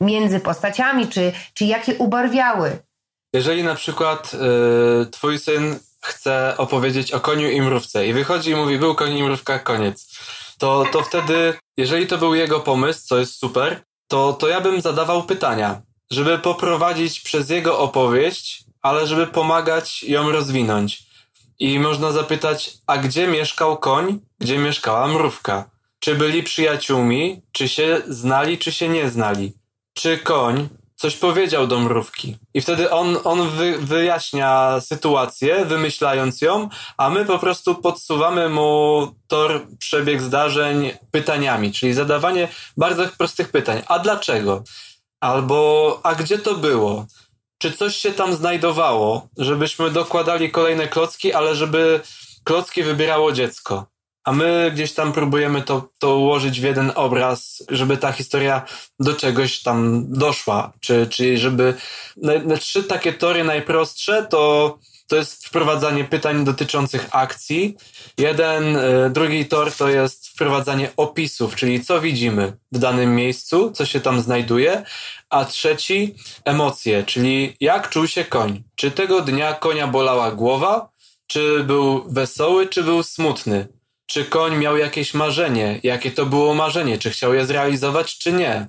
[0.00, 2.78] między postaciami, czy, czy jakie ubarwiały.
[3.32, 8.56] Jeżeli na przykład y, twój syn chce opowiedzieć o koniu i mrówce i wychodzi i
[8.56, 10.18] mówi, był koń i mrówka, koniec.
[10.58, 14.80] To, to wtedy, jeżeli to był jego pomysł, co jest super, to, to ja bym
[14.80, 21.02] zadawał pytania, żeby poprowadzić przez jego opowieść, ale żeby pomagać ją rozwinąć.
[21.58, 25.70] I można zapytać, a gdzie mieszkał koń, gdzie mieszkała mrówka?
[25.98, 29.52] Czy byli przyjaciółmi, czy się znali, czy się nie znali?
[29.94, 30.68] Czy koń
[31.00, 32.36] coś powiedział do mrówki.
[32.54, 39.08] I wtedy on, on wy, wyjaśnia sytuację, wymyślając ją, a my po prostu podsuwamy mu
[39.26, 43.82] tor, przebieg zdarzeń pytaniami, czyli zadawanie bardzo prostych pytań.
[43.86, 44.62] A dlaczego?
[45.20, 47.06] Albo, a gdzie to było?
[47.58, 52.00] Czy coś się tam znajdowało, żebyśmy dokładali kolejne klocki, ale żeby
[52.44, 53.89] klocki wybierało dziecko?
[54.24, 58.62] A my gdzieś tam próbujemy to, to ułożyć w jeden obraz, żeby ta historia
[59.00, 61.74] do czegoś tam doszła, czy, czy żeby
[62.16, 64.78] na, trzy takie tory najprostsze to
[65.10, 67.76] to jest wprowadzanie pytań dotyczących akcji.
[68.18, 73.86] Jeden, y, drugi tor to jest wprowadzanie opisów, czyli co widzimy w danym miejscu, co
[73.86, 74.82] się tam znajduje,
[75.30, 78.62] a trzeci emocje, czyli jak czuł się koń.
[78.74, 80.90] Czy tego dnia konia bolała głowa,
[81.26, 83.68] czy był wesoły, czy był smutny
[84.10, 88.66] czy koń miał jakieś marzenie, jakie to było marzenie, czy chciał je zrealizować, czy nie.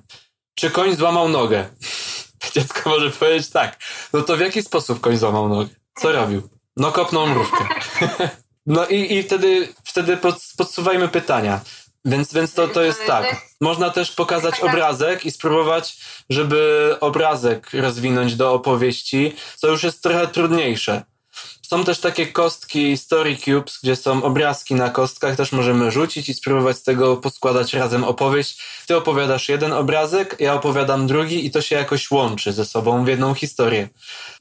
[0.54, 1.68] Czy koń złamał nogę?
[2.54, 3.78] Dziecko może powiedzieć tak.
[4.12, 5.68] No to w jaki sposób koń złamał nogę?
[5.94, 6.48] Co robił?
[6.76, 7.68] No kopnął mrówkę.
[8.66, 11.60] no i, i wtedy, wtedy pod, podsuwajmy pytania.
[12.04, 13.36] Więc, więc to, to jest tak.
[13.60, 15.96] Można też pokazać obrazek i spróbować,
[16.30, 21.02] żeby obrazek rozwinąć do opowieści, co już jest trochę trudniejsze.
[21.72, 26.34] Są też takie kostki Story Cubes, gdzie są obrazki na kostkach, też możemy rzucić i
[26.34, 28.62] spróbować z tego poskładać razem opowieść.
[28.86, 33.08] Ty opowiadasz jeden obrazek, ja opowiadam drugi i to się jakoś łączy ze sobą w
[33.08, 33.88] jedną historię.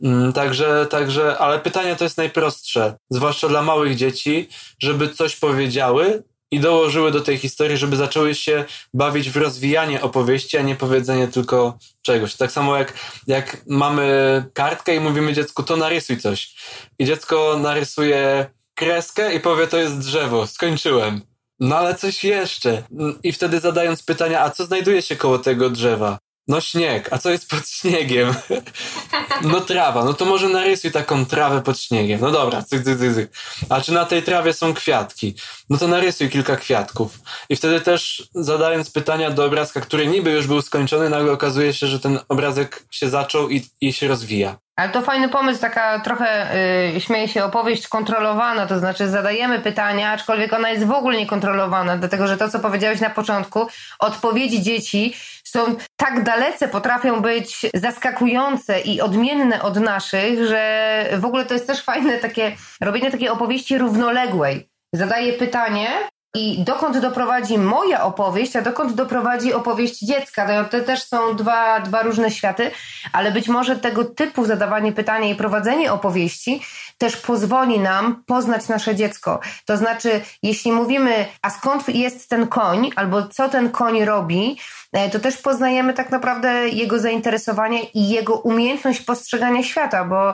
[0.04, 6.24] Mm, także, także, ale pytanie to jest najprostsze, zwłaszcza dla małych dzieci, żeby coś powiedziały,
[6.52, 11.28] i dołożyły do tej historii, żeby zaczęły się bawić w rozwijanie opowieści, a nie powiedzenie
[11.28, 12.36] tylko czegoś.
[12.36, 12.94] Tak samo jak,
[13.28, 16.56] jak mamy kartkę i mówimy dziecku, to narysuj coś.
[17.00, 21.22] I dziecko narysuje kreskę i powie, to jest drzewo, skończyłem.
[21.60, 22.84] No ale coś jeszcze.
[23.24, 26.20] I wtedy zadając pytania, a co znajduje się koło tego drzewa?
[26.48, 28.34] No śnieg, a co jest pod śniegiem?
[29.42, 32.22] No trawa, no to może narysuj taką trawę pod śniegiem.
[32.22, 33.32] No dobra, cyk, cyk, cyk.
[33.70, 35.36] A czy na tej trawie są kwiatki?
[35.70, 37.20] No to narysuj kilka kwiatków.
[37.50, 41.88] I wtedy też zadając pytania do obrazka, który niby już był skończony, nagle okazuje się,
[41.88, 44.58] że ten obrazek się zaczął i, i się rozwija.
[44.76, 46.48] Ale to fajny pomysł, taka trochę
[46.94, 51.98] yy, śmieje się opowieść kontrolowana, to znaczy zadajemy pytania, aczkolwiek ona jest w ogóle niekontrolowana,
[51.98, 53.68] dlatego że to, co powiedziałeś na początku,
[54.00, 55.14] odpowiedzi dzieci
[55.52, 61.68] są tak dalece, potrafią być zaskakujące i odmienne od naszych, że w ogóle to jest
[61.68, 64.70] też fajne takie robienie takiej opowieści równoległej.
[64.94, 65.88] Zadaję pytanie,
[66.36, 70.64] i dokąd doprowadzi moja opowieść, a dokąd doprowadzi opowieść dziecka.
[70.64, 72.72] To też są dwa, dwa różne światy,
[73.14, 76.62] ale być może tego typu zadawanie pytania i prowadzenie opowieści
[76.98, 79.40] też pozwoli nam poznać nasze dziecko.
[79.66, 84.58] To znaczy, jeśli mówimy, a skąd jest ten koń, albo co ten koń robi,
[85.12, 90.34] to też poznajemy tak naprawdę jego zainteresowanie i jego umiejętność postrzegania świata, bo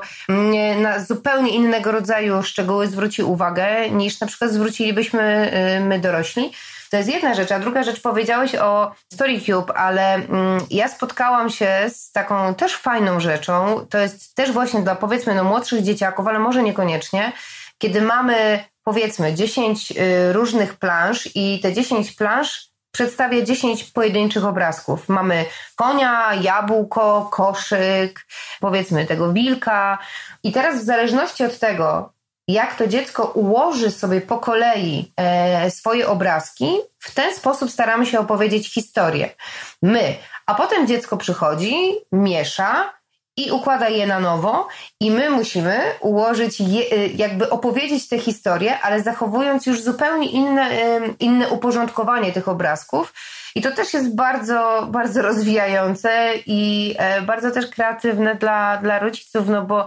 [0.81, 6.51] na zupełnie innego rodzaju szczegóły zwróci uwagę, niż na przykład zwrócilibyśmy y, my dorośli.
[6.89, 11.69] To jest jedna rzecz, a druga rzecz powiedziałeś o StoryCube, ale mm, ja spotkałam się
[11.89, 13.85] z taką też fajną rzeczą.
[13.89, 17.31] To jest też właśnie dla powiedzmy no, młodszych dzieciaków, ale może niekoniecznie,
[17.77, 25.09] kiedy mamy powiedzmy 10 y, różnych plansz i te 10 plansz przedstawia 10 pojedynczych obrazków.
[25.09, 28.27] Mamy konia, jabłko, koszyk,
[28.59, 29.97] powiedzmy tego wilka.
[30.43, 32.13] I teraz w zależności od tego,
[32.47, 38.19] jak to dziecko ułoży sobie po kolei e, swoje obrazki, w ten sposób staramy się
[38.19, 39.29] opowiedzieć historię.
[39.81, 40.15] My,
[40.45, 41.75] a potem dziecko przychodzi,
[42.11, 42.93] miesza
[43.37, 44.67] i układa je na nowo
[44.99, 50.69] i my musimy ułożyć, je, y, jakby opowiedzieć tę historię, ale zachowując już zupełnie inne,
[51.19, 53.13] inne uporządkowanie tych obrazków.
[53.55, 59.47] I to też jest bardzo, bardzo rozwijające i e, bardzo też kreatywne dla, dla rodziców,
[59.49, 59.85] no bo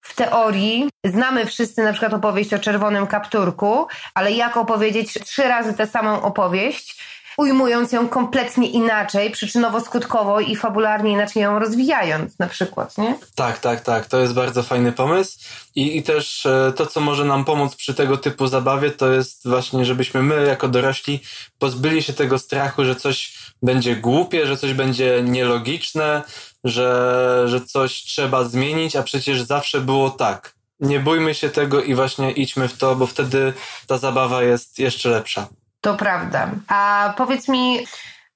[0.00, 5.74] w teorii znamy wszyscy na przykład opowieść o czerwonym kapturku, ale jak opowiedzieć trzy razy
[5.74, 7.02] tę samą opowieść,
[7.36, 13.18] ujmując ją kompletnie inaczej, przyczynowo-skutkowo i fabularnie inaczej ją rozwijając na przykład, nie?
[13.34, 14.06] Tak, tak, tak.
[14.06, 15.38] To jest bardzo fajny pomysł
[15.74, 19.48] i, i też e, to, co może nam pomóc przy tego typu zabawie, to jest
[19.48, 21.20] właśnie, żebyśmy my jako dorośli
[21.58, 26.22] pozbyli się tego strachu, że coś będzie głupie, że coś będzie nielogiczne,
[26.64, 30.54] że, że coś trzeba zmienić, a przecież zawsze było tak.
[30.80, 33.52] Nie bójmy się tego i właśnie idźmy w to, bo wtedy
[33.86, 35.48] ta zabawa jest jeszcze lepsza.
[35.82, 36.50] To prawda.
[36.68, 37.86] A powiedz mi,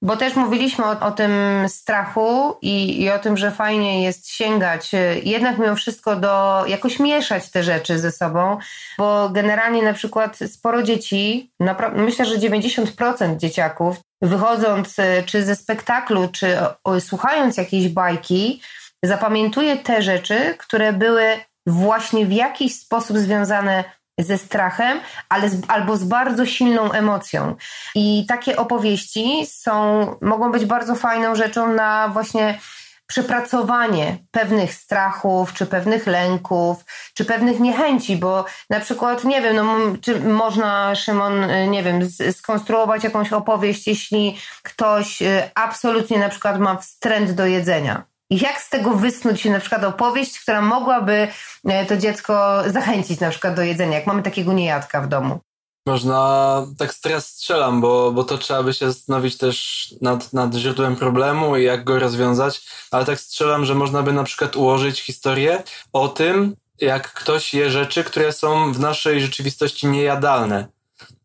[0.01, 1.31] bo też mówiliśmy o, o tym
[1.67, 4.91] strachu i, i, o tym, że fajnie jest sięgać,
[5.23, 8.57] jednak mimo wszystko do jakoś mieszać te rzeczy ze sobą,
[8.97, 11.51] bo generalnie na przykład sporo dzieci,
[11.95, 16.57] myślę, że 90% dzieciaków, wychodząc e, czy ze spektaklu, czy
[16.99, 18.61] słuchając jakiejś bajki,
[19.03, 21.23] zapamiętuje te rzeczy, które były
[21.67, 23.83] właśnie w jakiś sposób związane
[24.17, 24.99] ze strachem,
[25.29, 27.55] ale z, albo z bardzo silną emocją.
[27.95, 32.59] I takie opowieści są, mogą być bardzo fajną rzeczą na właśnie
[33.07, 39.77] przepracowanie pewnych strachów, czy pewnych lęków, czy pewnych niechęci, bo na przykład, nie wiem, no,
[40.01, 41.99] czy można, Szymon, nie wiem,
[42.31, 48.69] skonstruować jakąś opowieść, jeśli ktoś y, absolutnie na przykład ma wstręt do jedzenia jak z
[48.69, 51.27] tego wysnuć na przykład opowieść, która mogłaby
[51.65, 55.39] e, to dziecko zachęcić na przykład do jedzenia, jak mamy takiego niejadka w domu?
[55.87, 60.95] Można, tak teraz strzelam, bo, bo to trzeba by się zastanowić też nad, nad źródłem
[60.95, 62.61] problemu i jak go rozwiązać,
[62.91, 65.63] ale tak strzelam, że można by na przykład ułożyć historię
[65.93, 70.67] o tym, jak ktoś je rzeczy, które są w naszej rzeczywistości niejadalne.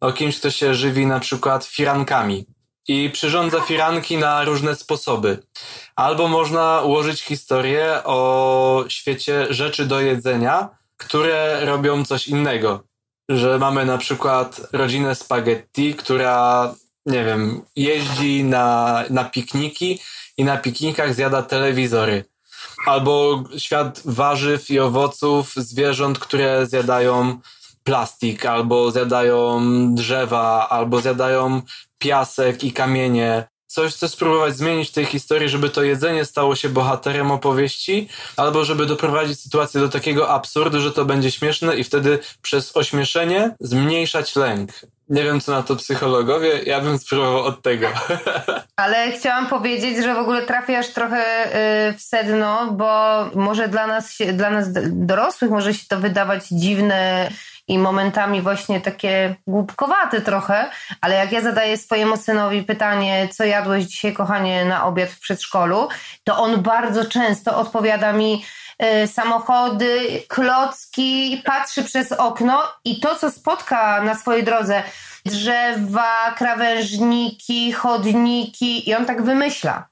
[0.00, 2.46] O kimś, kto się żywi na przykład firankami
[2.88, 5.42] i przyrządza firanki na różne sposoby.
[5.96, 12.84] Albo można ułożyć historię o świecie rzeczy do jedzenia, które robią coś innego.
[13.28, 16.74] Że mamy na przykład rodzinę spaghetti, która,
[17.06, 20.00] nie wiem, jeździ na, na pikniki
[20.36, 22.24] i na piknikach zjada telewizory.
[22.86, 27.40] Albo świat warzyw i owoców, zwierząt, które zjadają
[27.84, 29.60] plastik, albo zjadają
[29.94, 31.62] drzewa, albo zjadają
[31.98, 33.44] piasek i kamienie.
[33.66, 38.64] Coś chcę spróbować zmienić w tej historii, żeby to jedzenie stało się bohaterem opowieści, albo
[38.64, 44.36] żeby doprowadzić sytuację do takiego absurdu, że to będzie śmieszne i wtedy przez ośmieszenie zmniejszać
[44.36, 44.70] lęk.
[45.08, 47.88] Nie wiem, co na to psychologowie, ja bym spróbował od tego.
[48.76, 51.46] Ale chciałam powiedzieć, że w ogóle trafiasz trochę
[51.90, 57.30] y, w sedno, bo może dla nas, dla nas dorosłych może się to wydawać dziwne
[57.72, 60.70] i momentami właśnie takie głupkowate trochę,
[61.00, 65.88] ale jak ja zadaję swojemu synowi pytanie, co jadłeś dzisiaj, kochanie, na obiad w przedszkolu,
[66.24, 68.44] to on bardzo często odpowiada mi,
[69.04, 74.82] y, samochody, klocki, patrzy przez okno i to, co spotka na swojej drodze,
[75.26, 79.86] drzewa, krawężniki, chodniki i on tak wymyśla.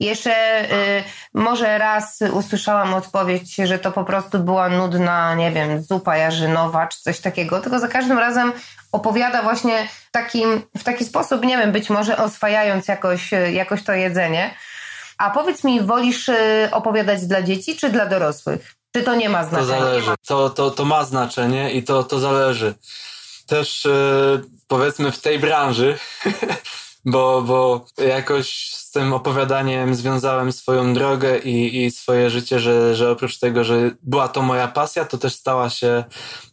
[0.00, 6.16] Jeszcze y, może raz usłyszałam odpowiedź, że to po prostu była nudna, nie wiem, zupa
[6.16, 8.52] jarzynowa czy coś takiego, tylko za każdym razem
[8.92, 14.54] opowiada właśnie takim, w taki sposób, nie wiem, być może oswajając jakoś, jakoś to jedzenie.
[15.18, 18.74] A powiedz mi, wolisz y, opowiadać dla dzieci czy dla dorosłych?
[18.92, 19.78] Czy to nie ma znaczenia?
[19.78, 20.14] To zależy.
[20.26, 22.74] To, to, to ma znaczenie i to, to zależy.
[23.46, 25.98] Też yy, powiedzmy w tej branży,
[27.04, 33.38] bo, bo jakoś tym opowiadaniem związałem swoją drogę i, i swoje życie, że, że oprócz
[33.38, 36.04] tego, że była to moja pasja, to też stała się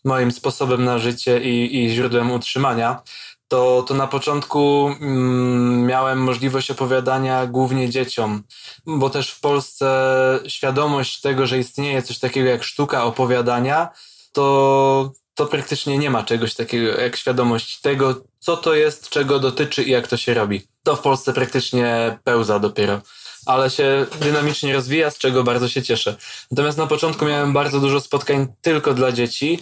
[0.05, 3.01] moim sposobem na życie i, i źródłem utrzymania.
[3.47, 8.43] To, to na początku mm, miałem możliwość opowiadania głównie dzieciom,
[8.85, 13.89] bo też w Polsce świadomość tego, że istnieje coś takiego jak sztuka opowiadania,
[14.31, 19.83] to, to praktycznie nie ma czegoś takiego jak świadomość tego, co to jest, czego dotyczy
[19.83, 20.61] i jak to się robi.
[20.83, 23.01] To w Polsce praktycznie pełza dopiero,
[23.45, 26.15] ale się dynamicznie rozwija, z czego bardzo się cieszę.
[26.51, 29.59] Natomiast na początku miałem bardzo dużo spotkań tylko dla dzieci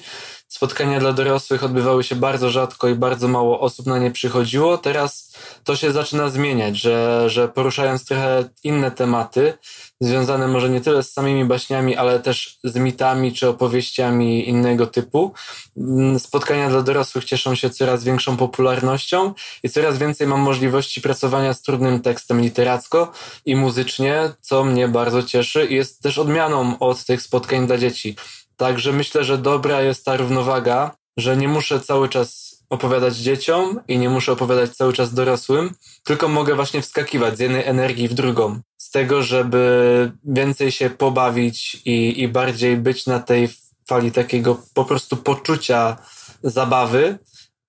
[0.50, 4.78] spotkania dla dorosłych odbywały się bardzo rzadko i bardzo mało osób na nie przychodziło.
[4.78, 5.34] Teraz
[5.64, 9.54] to się zaczyna zmieniać, że, że poruszając trochę inne tematy,
[10.02, 15.34] związane może nie tyle z samymi baśniami, ale też z mitami czy opowieściami innego typu,
[15.78, 19.34] mm, spotkania dla dorosłych cieszą się coraz większą popularnością
[19.64, 23.12] i coraz więcej mam możliwości pracowania z trudnym tekstem literacko
[23.46, 28.16] i muzycznie, co mnie bardzo cieszy i jest też odmianą od tych spotkań dla dzieci.
[28.60, 33.98] Także myślę, że dobra jest ta równowaga, że nie muszę cały czas opowiadać dzieciom i
[33.98, 38.60] nie muszę opowiadać cały czas dorosłym, tylko mogę właśnie wskakiwać z jednej energii w drugą.
[38.78, 43.50] Z tego, żeby więcej się pobawić i, i bardziej być na tej
[43.88, 45.98] fali takiego po prostu poczucia
[46.44, 47.18] zabawy,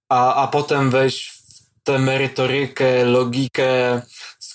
[0.08, 4.02] a, a potem wejść w tę merytorykę, logikę,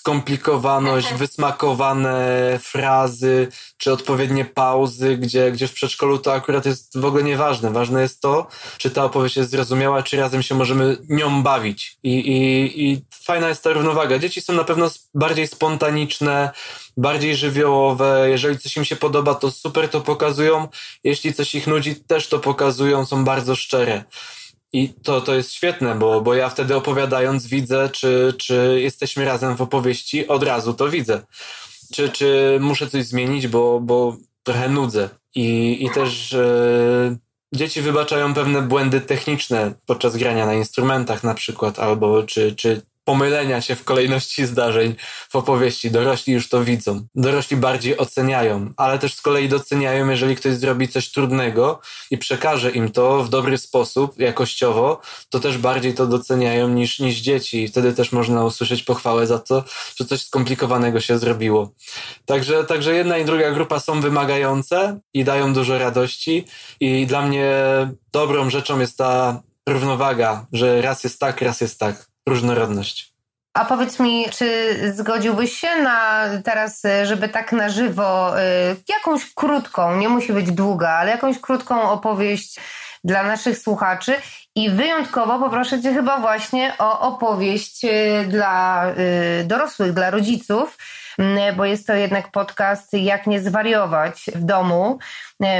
[0.06, 7.22] skomplikowaność, wysmakowane frazy, czy odpowiednie pauzy, gdzie, gdzie w przedszkolu to akurat jest w ogóle
[7.22, 7.70] nieważne.
[7.70, 8.46] Ważne jest to,
[8.78, 11.98] czy ta opowieść jest zrozumiała, czy razem się możemy nią bawić.
[12.02, 14.18] I, i, i fajna jest ta równowaga.
[14.18, 16.50] Dzieci są na pewno bardziej spontaniczne,
[16.96, 18.26] bardziej żywiołowe.
[18.30, 20.68] Jeżeli coś im się podoba, to super to pokazują.
[21.04, 24.04] Jeśli coś ich nudzi, też to pokazują, są bardzo szczere.
[24.72, 29.56] I to, to jest świetne, bo, bo ja wtedy opowiadając widzę, czy, czy jesteśmy razem
[29.56, 31.22] w opowieści, od razu to widzę.
[31.92, 35.08] Czy, czy muszę coś zmienić, bo, bo trochę nudzę.
[35.34, 37.16] I, i też e,
[37.54, 43.60] dzieci wybaczają pewne błędy techniczne podczas grania na instrumentach na przykład, albo czy, czy pomylenia
[43.60, 44.94] się w kolejności zdarzeń
[45.28, 45.90] w opowieści.
[45.90, 47.06] Dorośli już to widzą.
[47.14, 51.80] Dorośli bardziej oceniają, ale też z kolei doceniają, jeżeli ktoś zrobi coś trudnego
[52.10, 55.00] i przekaże im to w dobry sposób, jakościowo,
[55.30, 57.62] to też bardziej to doceniają niż, niż dzieci.
[57.62, 59.64] I wtedy też można usłyszeć pochwałę za to,
[59.96, 61.70] że coś skomplikowanego się zrobiło.
[62.24, 66.44] Także, także jedna i druga grupa są wymagające i dają dużo radości
[66.80, 67.54] i dla mnie
[68.12, 73.16] dobrą rzeczą jest ta równowaga, że raz jest tak, raz jest tak różnorodność.
[73.54, 78.42] A powiedz mi, czy zgodziłbyś się na teraz, żeby tak na żywo, y,
[78.88, 82.60] jakąś krótką, nie musi być długa, ale jakąś krótką opowieść
[83.04, 84.14] dla naszych słuchaczy
[84.54, 88.86] i wyjątkowo poproszę Cię chyba właśnie o opowieść y, dla
[89.40, 90.78] y, dorosłych, dla rodziców,
[91.56, 94.98] bo jest to jednak podcast Jak nie zwariować w domu,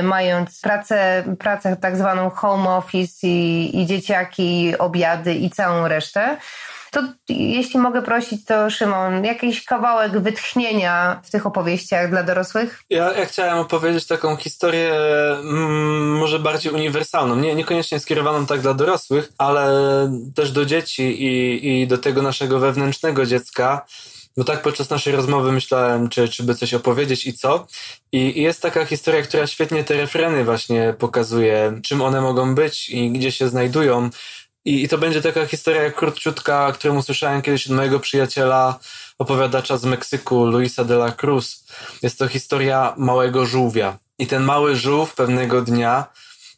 [0.02, 6.36] mając pracę, pracę tak zwaną home office i, i dzieciaki, obiady i całą resztę.
[6.96, 12.82] To jeśli mogę prosić, to Szymon, jakiś kawałek wytchnienia w tych opowieściach dla dorosłych?
[12.90, 18.74] Ja, ja chciałem opowiedzieć taką historię mm, może bardziej uniwersalną, nie, niekoniecznie skierowaną tak dla
[18.74, 19.68] dorosłych, ale
[20.34, 23.86] też do dzieci i, i do tego naszego wewnętrznego dziecka.
[24.36, 27.66] Bo tak podczas naszej rozmowy myślałem, czy, czy by coś opowiedzieć i co.
[28.12, 32.90] I, I, jest taka historia, która świetnie te refreny właśnie pokazuje, czym one mogą być
[32.90, 34.10] i gdzie się znajdują.
[34.66, 38.78] I, I to będzie taka historia króciutka, którą usłyszałem kiedyś od mojego przyjaciela,
[39.18, 41.64] opowiadacza z Meksyku, Luisa de la Cruz.
[42.02, 43.98] Jest to historia małego żółwia.
[44.18, 46.04] I ten mały żółw pewnego dnia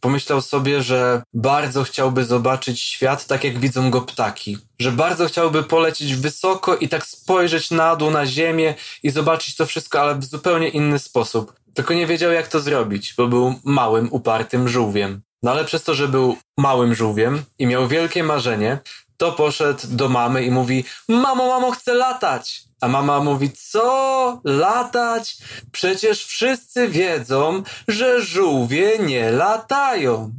[0.00, 4.58] pomyślał sobie, że bardzo chciałby zobaczyć świat tak, jak widzą go ptaki.
[4.78, 9.66] Że bardzo chciałby polecieć wysoko i tak spojrzeć na dół, na ziemię i zobaczyć to
[9.66, 11.52] wszystko, ale w zupełnie inny sposób.
[11.74, 15.20] Tylko nie wiedział, jak to zrobić, bo był małym, upartym żółwiem.
[15.42, 18.78] No ale przez to, że był małym żółwiem i miał wielkie marzenie,
[19.16, 22.62] to poszedł do mamy i mówi: Mamo, mamo, chcę latać.
[22.80, 24.40] A mama mówi: Co?
[24.44, 25.36] Latać?
[25.72, 30.32] Przecież wszyscy wiedzą, że żółwie nie latają.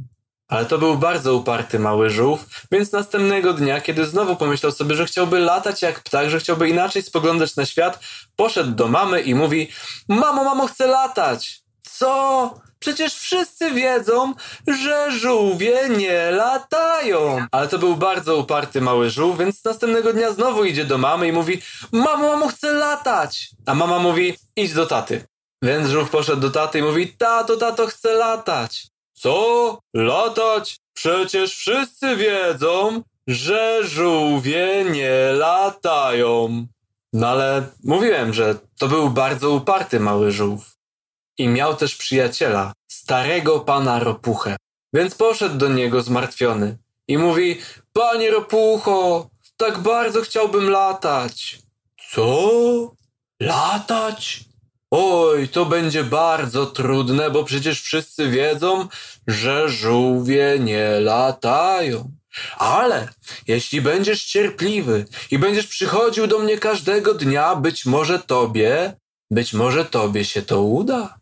[0.48, 5.06] Ale to był bardzo uparty mały żółw, więc następnego dnia, kiedy znowu pomyślał sobie, że
[5.06, 8.00] chciałby latać jak ptak, że chciałby inaczej spoglądać na świat,
[8.36, 9.68] poszedł do mamy i mówi:
[10.08, 11.62] Mamo, mamo, chcę latać.
[12.00, 12.54] Co?
[12.78, 14.34] Przecież wszyscy wiedzą,
[14.66, 17.46] że żółwie nie latają.
[17.52, 21.32] Ale to był bardzo uparty mały żółw, więc następnego dnia znowu idzie do mamy i
[21.32, 23.50] mówi: Mamo, mamo, chcę latać.
[23.66, 25.24] A mama mówi: Idź do taty.
[25.62, 28.86] Więc żółw poszedł do taty i mówi: Tato, tato, chcę latać.
[29.12, 29.78] Co?
[29.94, 30.76] Latać?
[30.92, 36.66] Przecież wszyscy wiedzą, że żółwie nie latają.
[37.12, 40.79] No ale mówiłem, że to był bardzo uparty mały żółw
[41.40, 44.56] i miał też przyjaciela, starego pana Ropuchę.
[44.94, 46.78] Więc poszedł do niego zmartwiony
[47.08, 47.58] i mówi:
[47.92, 51.58] Panie Ropucho, tak bardzo chciałbym latać.
[52.10, 52.50] Co?
[53.40, 54.40] Latać?
[54.90, 58.88] Oj, to będzie bardzo trudne, bo przecież wszyscy wiedzą,
[59.26, 62.10] że żółwie nie latają.
[62.58, 63.08] Ale
[63.46, 68.96] jeśli będziesz cierpliwy i będziesz przychodził do mnie każdego dnia, być może tobie,
[69.30, 71.19] być może tobie się to uda.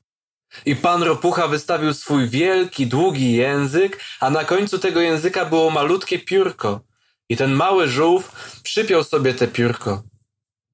[0.67, 6.19] I pan ropucha wystawił swój wielki, długi język, a na końcu tego języka było malutkie
[6.19, 6.81] piórko.
[7.29, 8.33] I ten mały żółw
[8.63, 10.03] przypiął sobie te piórko.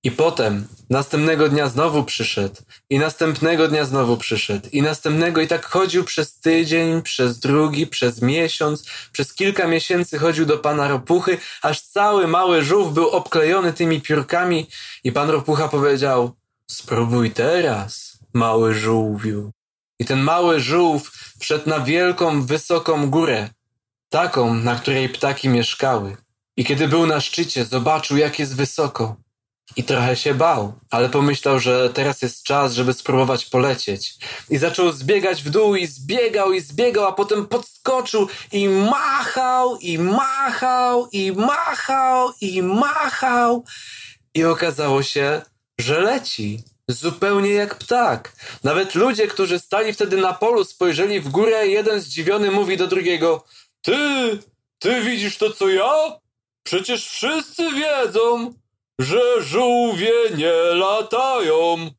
[0.04, 5.66] I potem, następnego dnia znowu przyszedł, i następnego dnia znowu przyszedł, i następnego, i tak
[5.66, 11.80] chodził przez tydzień, przez drugi, przez miesiąc, przez kilka miesięcy chodził do pana ropuchy, aż
[11.80, 14.66] cały mały żółw był obklejony tymi piórkami,
[15.04, 16.32] i pan ropucha powiedział:
[16.66, 19.52] Spróbuj teraz, mały żółwiu.
[19.98, 23.48] I ten mały żółw wszedł na wielką, wysoką górę,
[24.08, 26.16] taką, na której ptaki mieszkały.
[26.56, 29.16] I kiedy był na szczycie, zobaczył, jak jest wysoko.
[29.76, 34.14] I trochę się bał, ale pomyślał, że teraz jest czas, żeby spróbować polecieć.
[34.50, 39.98] I zaczął zbiegać w dół i zbiegał i zbiegał, a potem podskoczył i machał, i
[39.98, 43.64] machał, i machał, i machał.
[44.34, 45.42] I okazało się,
[45.80, 46.62] że leci.
[46.88, 48.32] Zupełnie jak ptak.
[48.64, 53.44] Nawet ludzie, którzy stali wtedy na polu, spojrzeli w górę, jeden zdziwiony mówi do drugiego:
[53.82, 53.98] Ty,
[54.78, 55.92] ty widzisz to co ja?
[56.62, 58.54] Przecież wszyscy wiedzą,
[58.98, 61.90] że żółwie nie latają.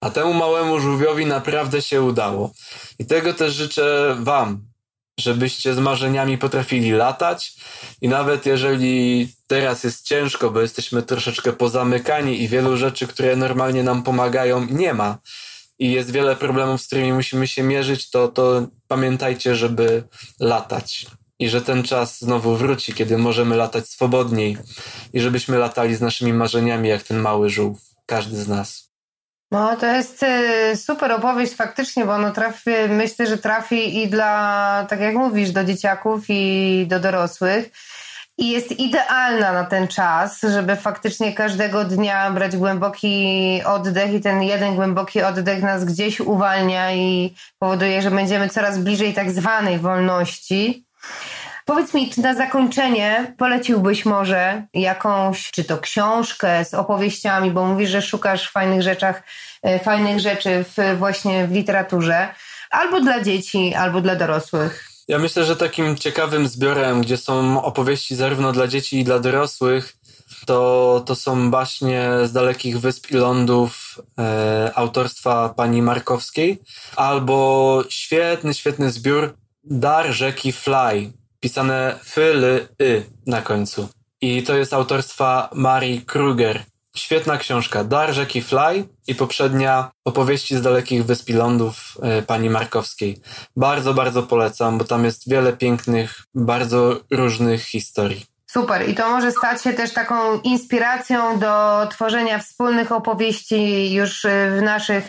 [0.00, 2.50] A temu małemu żółwiowi naprawdę się udało.
[2.98, 4.67] I tego też życzę Wam,
[5.18, 7.54] żebyście z marzeniami potrafili latać.
[8.00, 13.82] I nawet jeżeli teraz jest ciężko, bo jesteśmy troszeczkę pozamykani i wielu rzeczy, które normalnie
[13.82, 15.18] nam pomagają, nie ma.
[15.78, 20.02] I jest wiele problemów, z którymi musimy się mierzyć, to, to pamiętajcie, żeby
[20.40, 21.06] latać
[21.38, 24.58] i że ten czas znowu wróci, kiedy możemy latać swobodniej
[25.12, 28.87] i żebyśmy latali z naszymi marzeniami, jak ten mały żółw, każdy z nas.
[29.50, 34.86] No, to jest e, super opowieść faktycznie, bo ono trafi, myślę, że trafi i dla,
[34.88, 37.70] tak jak mówisz, do dzieciaków i do dorosłych.
[38.38, 44.42] I jest idealna na ten czas, żeby faktycznie każdego dnia brać głęboki oddech i ten
[44.42, 50.84] jeden głęboki oddech nas gdzieś uwalnia i powoduje, że będziemy coraz bliżej tak zwanej wolności.
[51.68, 57.90] Powiedz mi, czy na zakończenie poleciłbyś może jakąś, czy to książkę z opowieściami, bo mówisz,
[57.90, 59.22] że szukasz fajnych rzeczach,
[59.62, 62.28] e, fajnych rzeczy w, właśnie w literaturze,
[62.70, 64.84] albo dla dzieci, albo dla dorosłych.
[65.08, 69.96] Ja myślę, że takim ciekawym zbiorem, gdzie są opowieści zarówno dla dzieci i dla dorosłych,
[70.46, 76.58] to, to są baśnie z dalekich wysp i lądów e, autorstwa pani Markowskiej,
[76.96, 83.88] albo świetny, świetny zbiór Dar rzeki Fly, pisane fyly y na końcu.
[84.20, 86.62] I to jest autorstwa Marii Kruger.
[86.96, 87.84] Świetna książka.
[87.84, 91.76] Dar rzeki Fly i poprzednia opowieści z dalekich wysp i lądów
[92.18, 93.20] y, pani Markowskiej.
[93.56, 98.26] Bardzo, bardzo polecam, bo tam jest wiele pięknych, bardzo różnych historii.
[98.50, 98.88] Super.
[98.88, 104.62] I to może stać się też taką inspiracją do tworzenia wspólnych opowieści już y, w
[104.62, 105.04] naszych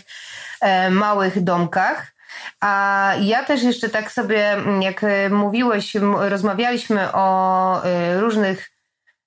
[0.62, 2.19] e, małych domkach.
[2.60, 8.72] A ja też jeszcze tak sobie, mm, jak e, mówiłeś, rozmawialiśmy o e, różnych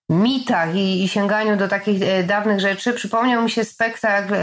[0.08, 4.34] mitach i, i, sięganiu do takich e, dawnych rzeczy, przypomniał mi się spektakl,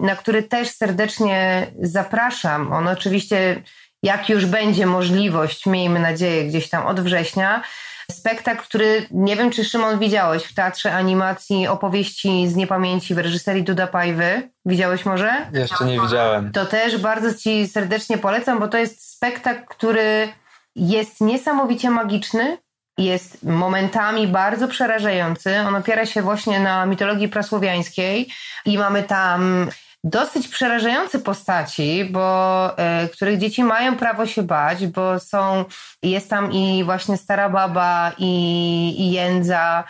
[0.00, 2.72] na który też serdecznie zapraszam.
[2.72, 3.62] On oczywiście,
[4.02, 7.62] jak już będzie możliwość, miejmy nadzieję, gdzieś tam od września,
[8.10, 13.62] spektakl, który nie wiem, czy Szymon widziałeś w Teatrze Animacji opowieści z niepamięci w reżyserii
[13.62, 14.50] Duda Pajwy.
[14.64, 15.46] Widziałeś może?
[15.52, 16.52] Jeszcze nie widziałem.
[16.52, 20.28] To też bardzo Ci serdecznie polecam, bo to jest spektakl, który
[20.76, 22.58] jest niesamowicie magiczny,
[22.98, 25.60] jest momentami bardzo przerażający.
[25.60, 28.28] On opiera się właśnie na mitologii prasłowiańskiej
[28.64, 29.70] i mamy tam
[30.04, 32.70] dosyć przerażające postaci, bo
[33.04, 35.64] y, których dzieci mają prawo się bać, bo są,
[36.02, 39.84] jest tam i właśnie stara baba i, i jędza.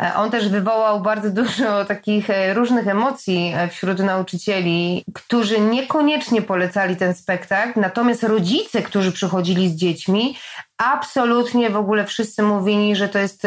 [0.00, 6.96] E, on też wywołał bardzo dużo takich e, różnych emocji wśród nauczycieli, którzy niekoniecznie polecali
[6.96, 10.36] ten spektakl, natomiast rodzice, którzy przychodzili z dziećmi,
[10.78, 13.42] absolutnie w ogóle wszyscy mówili, że to jest,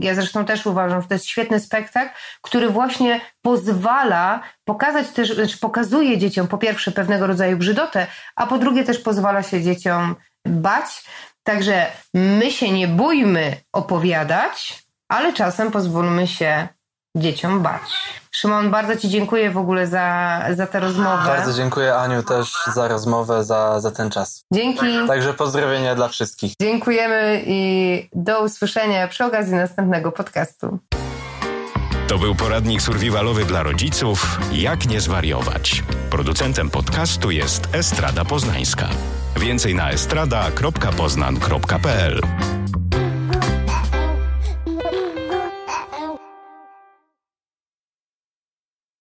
[0.00, 5.58] ja zresztą też uważam, że to jest świetny spektakl, który właśnie pozwala pokazać też, znaczy
[5.58, 8.06] pokazuje dzieciom po pierwsze pewnego rodzaju brzydotę,
[8.36, 11.04] a po drugie też pozwala się dzieciom bać.
[11.42, 16.68] Także my się nie bójmy opowiadać, ale czasem pozwólmy się
[17.16, 17.82] dzieciom bać.
[18.30, 21.22] Szymon, bardzo Ci dziękuję w ogóle za, za tę rozmowę.
[21.26, 24.44] Bardzo dziękuję Aniu też za rozmowę, za, za ten czas.
[24.52, 24.86] Dzięki.
[25.06, 26.52] Także pozdrowienia dla wszystkich.
[26.60, 30.78] Dziękujemy i do usłyszenia przy okazji następnego podcastu.
[32.08, 35.82] To był poradnik survivalowy dla rodziców Jak nie zwariować.
[36.10, 38.88] Producentem podcastu jest Estrada Poznańska.
[39.36, 42.20] Więcej na estrada.poznan.pl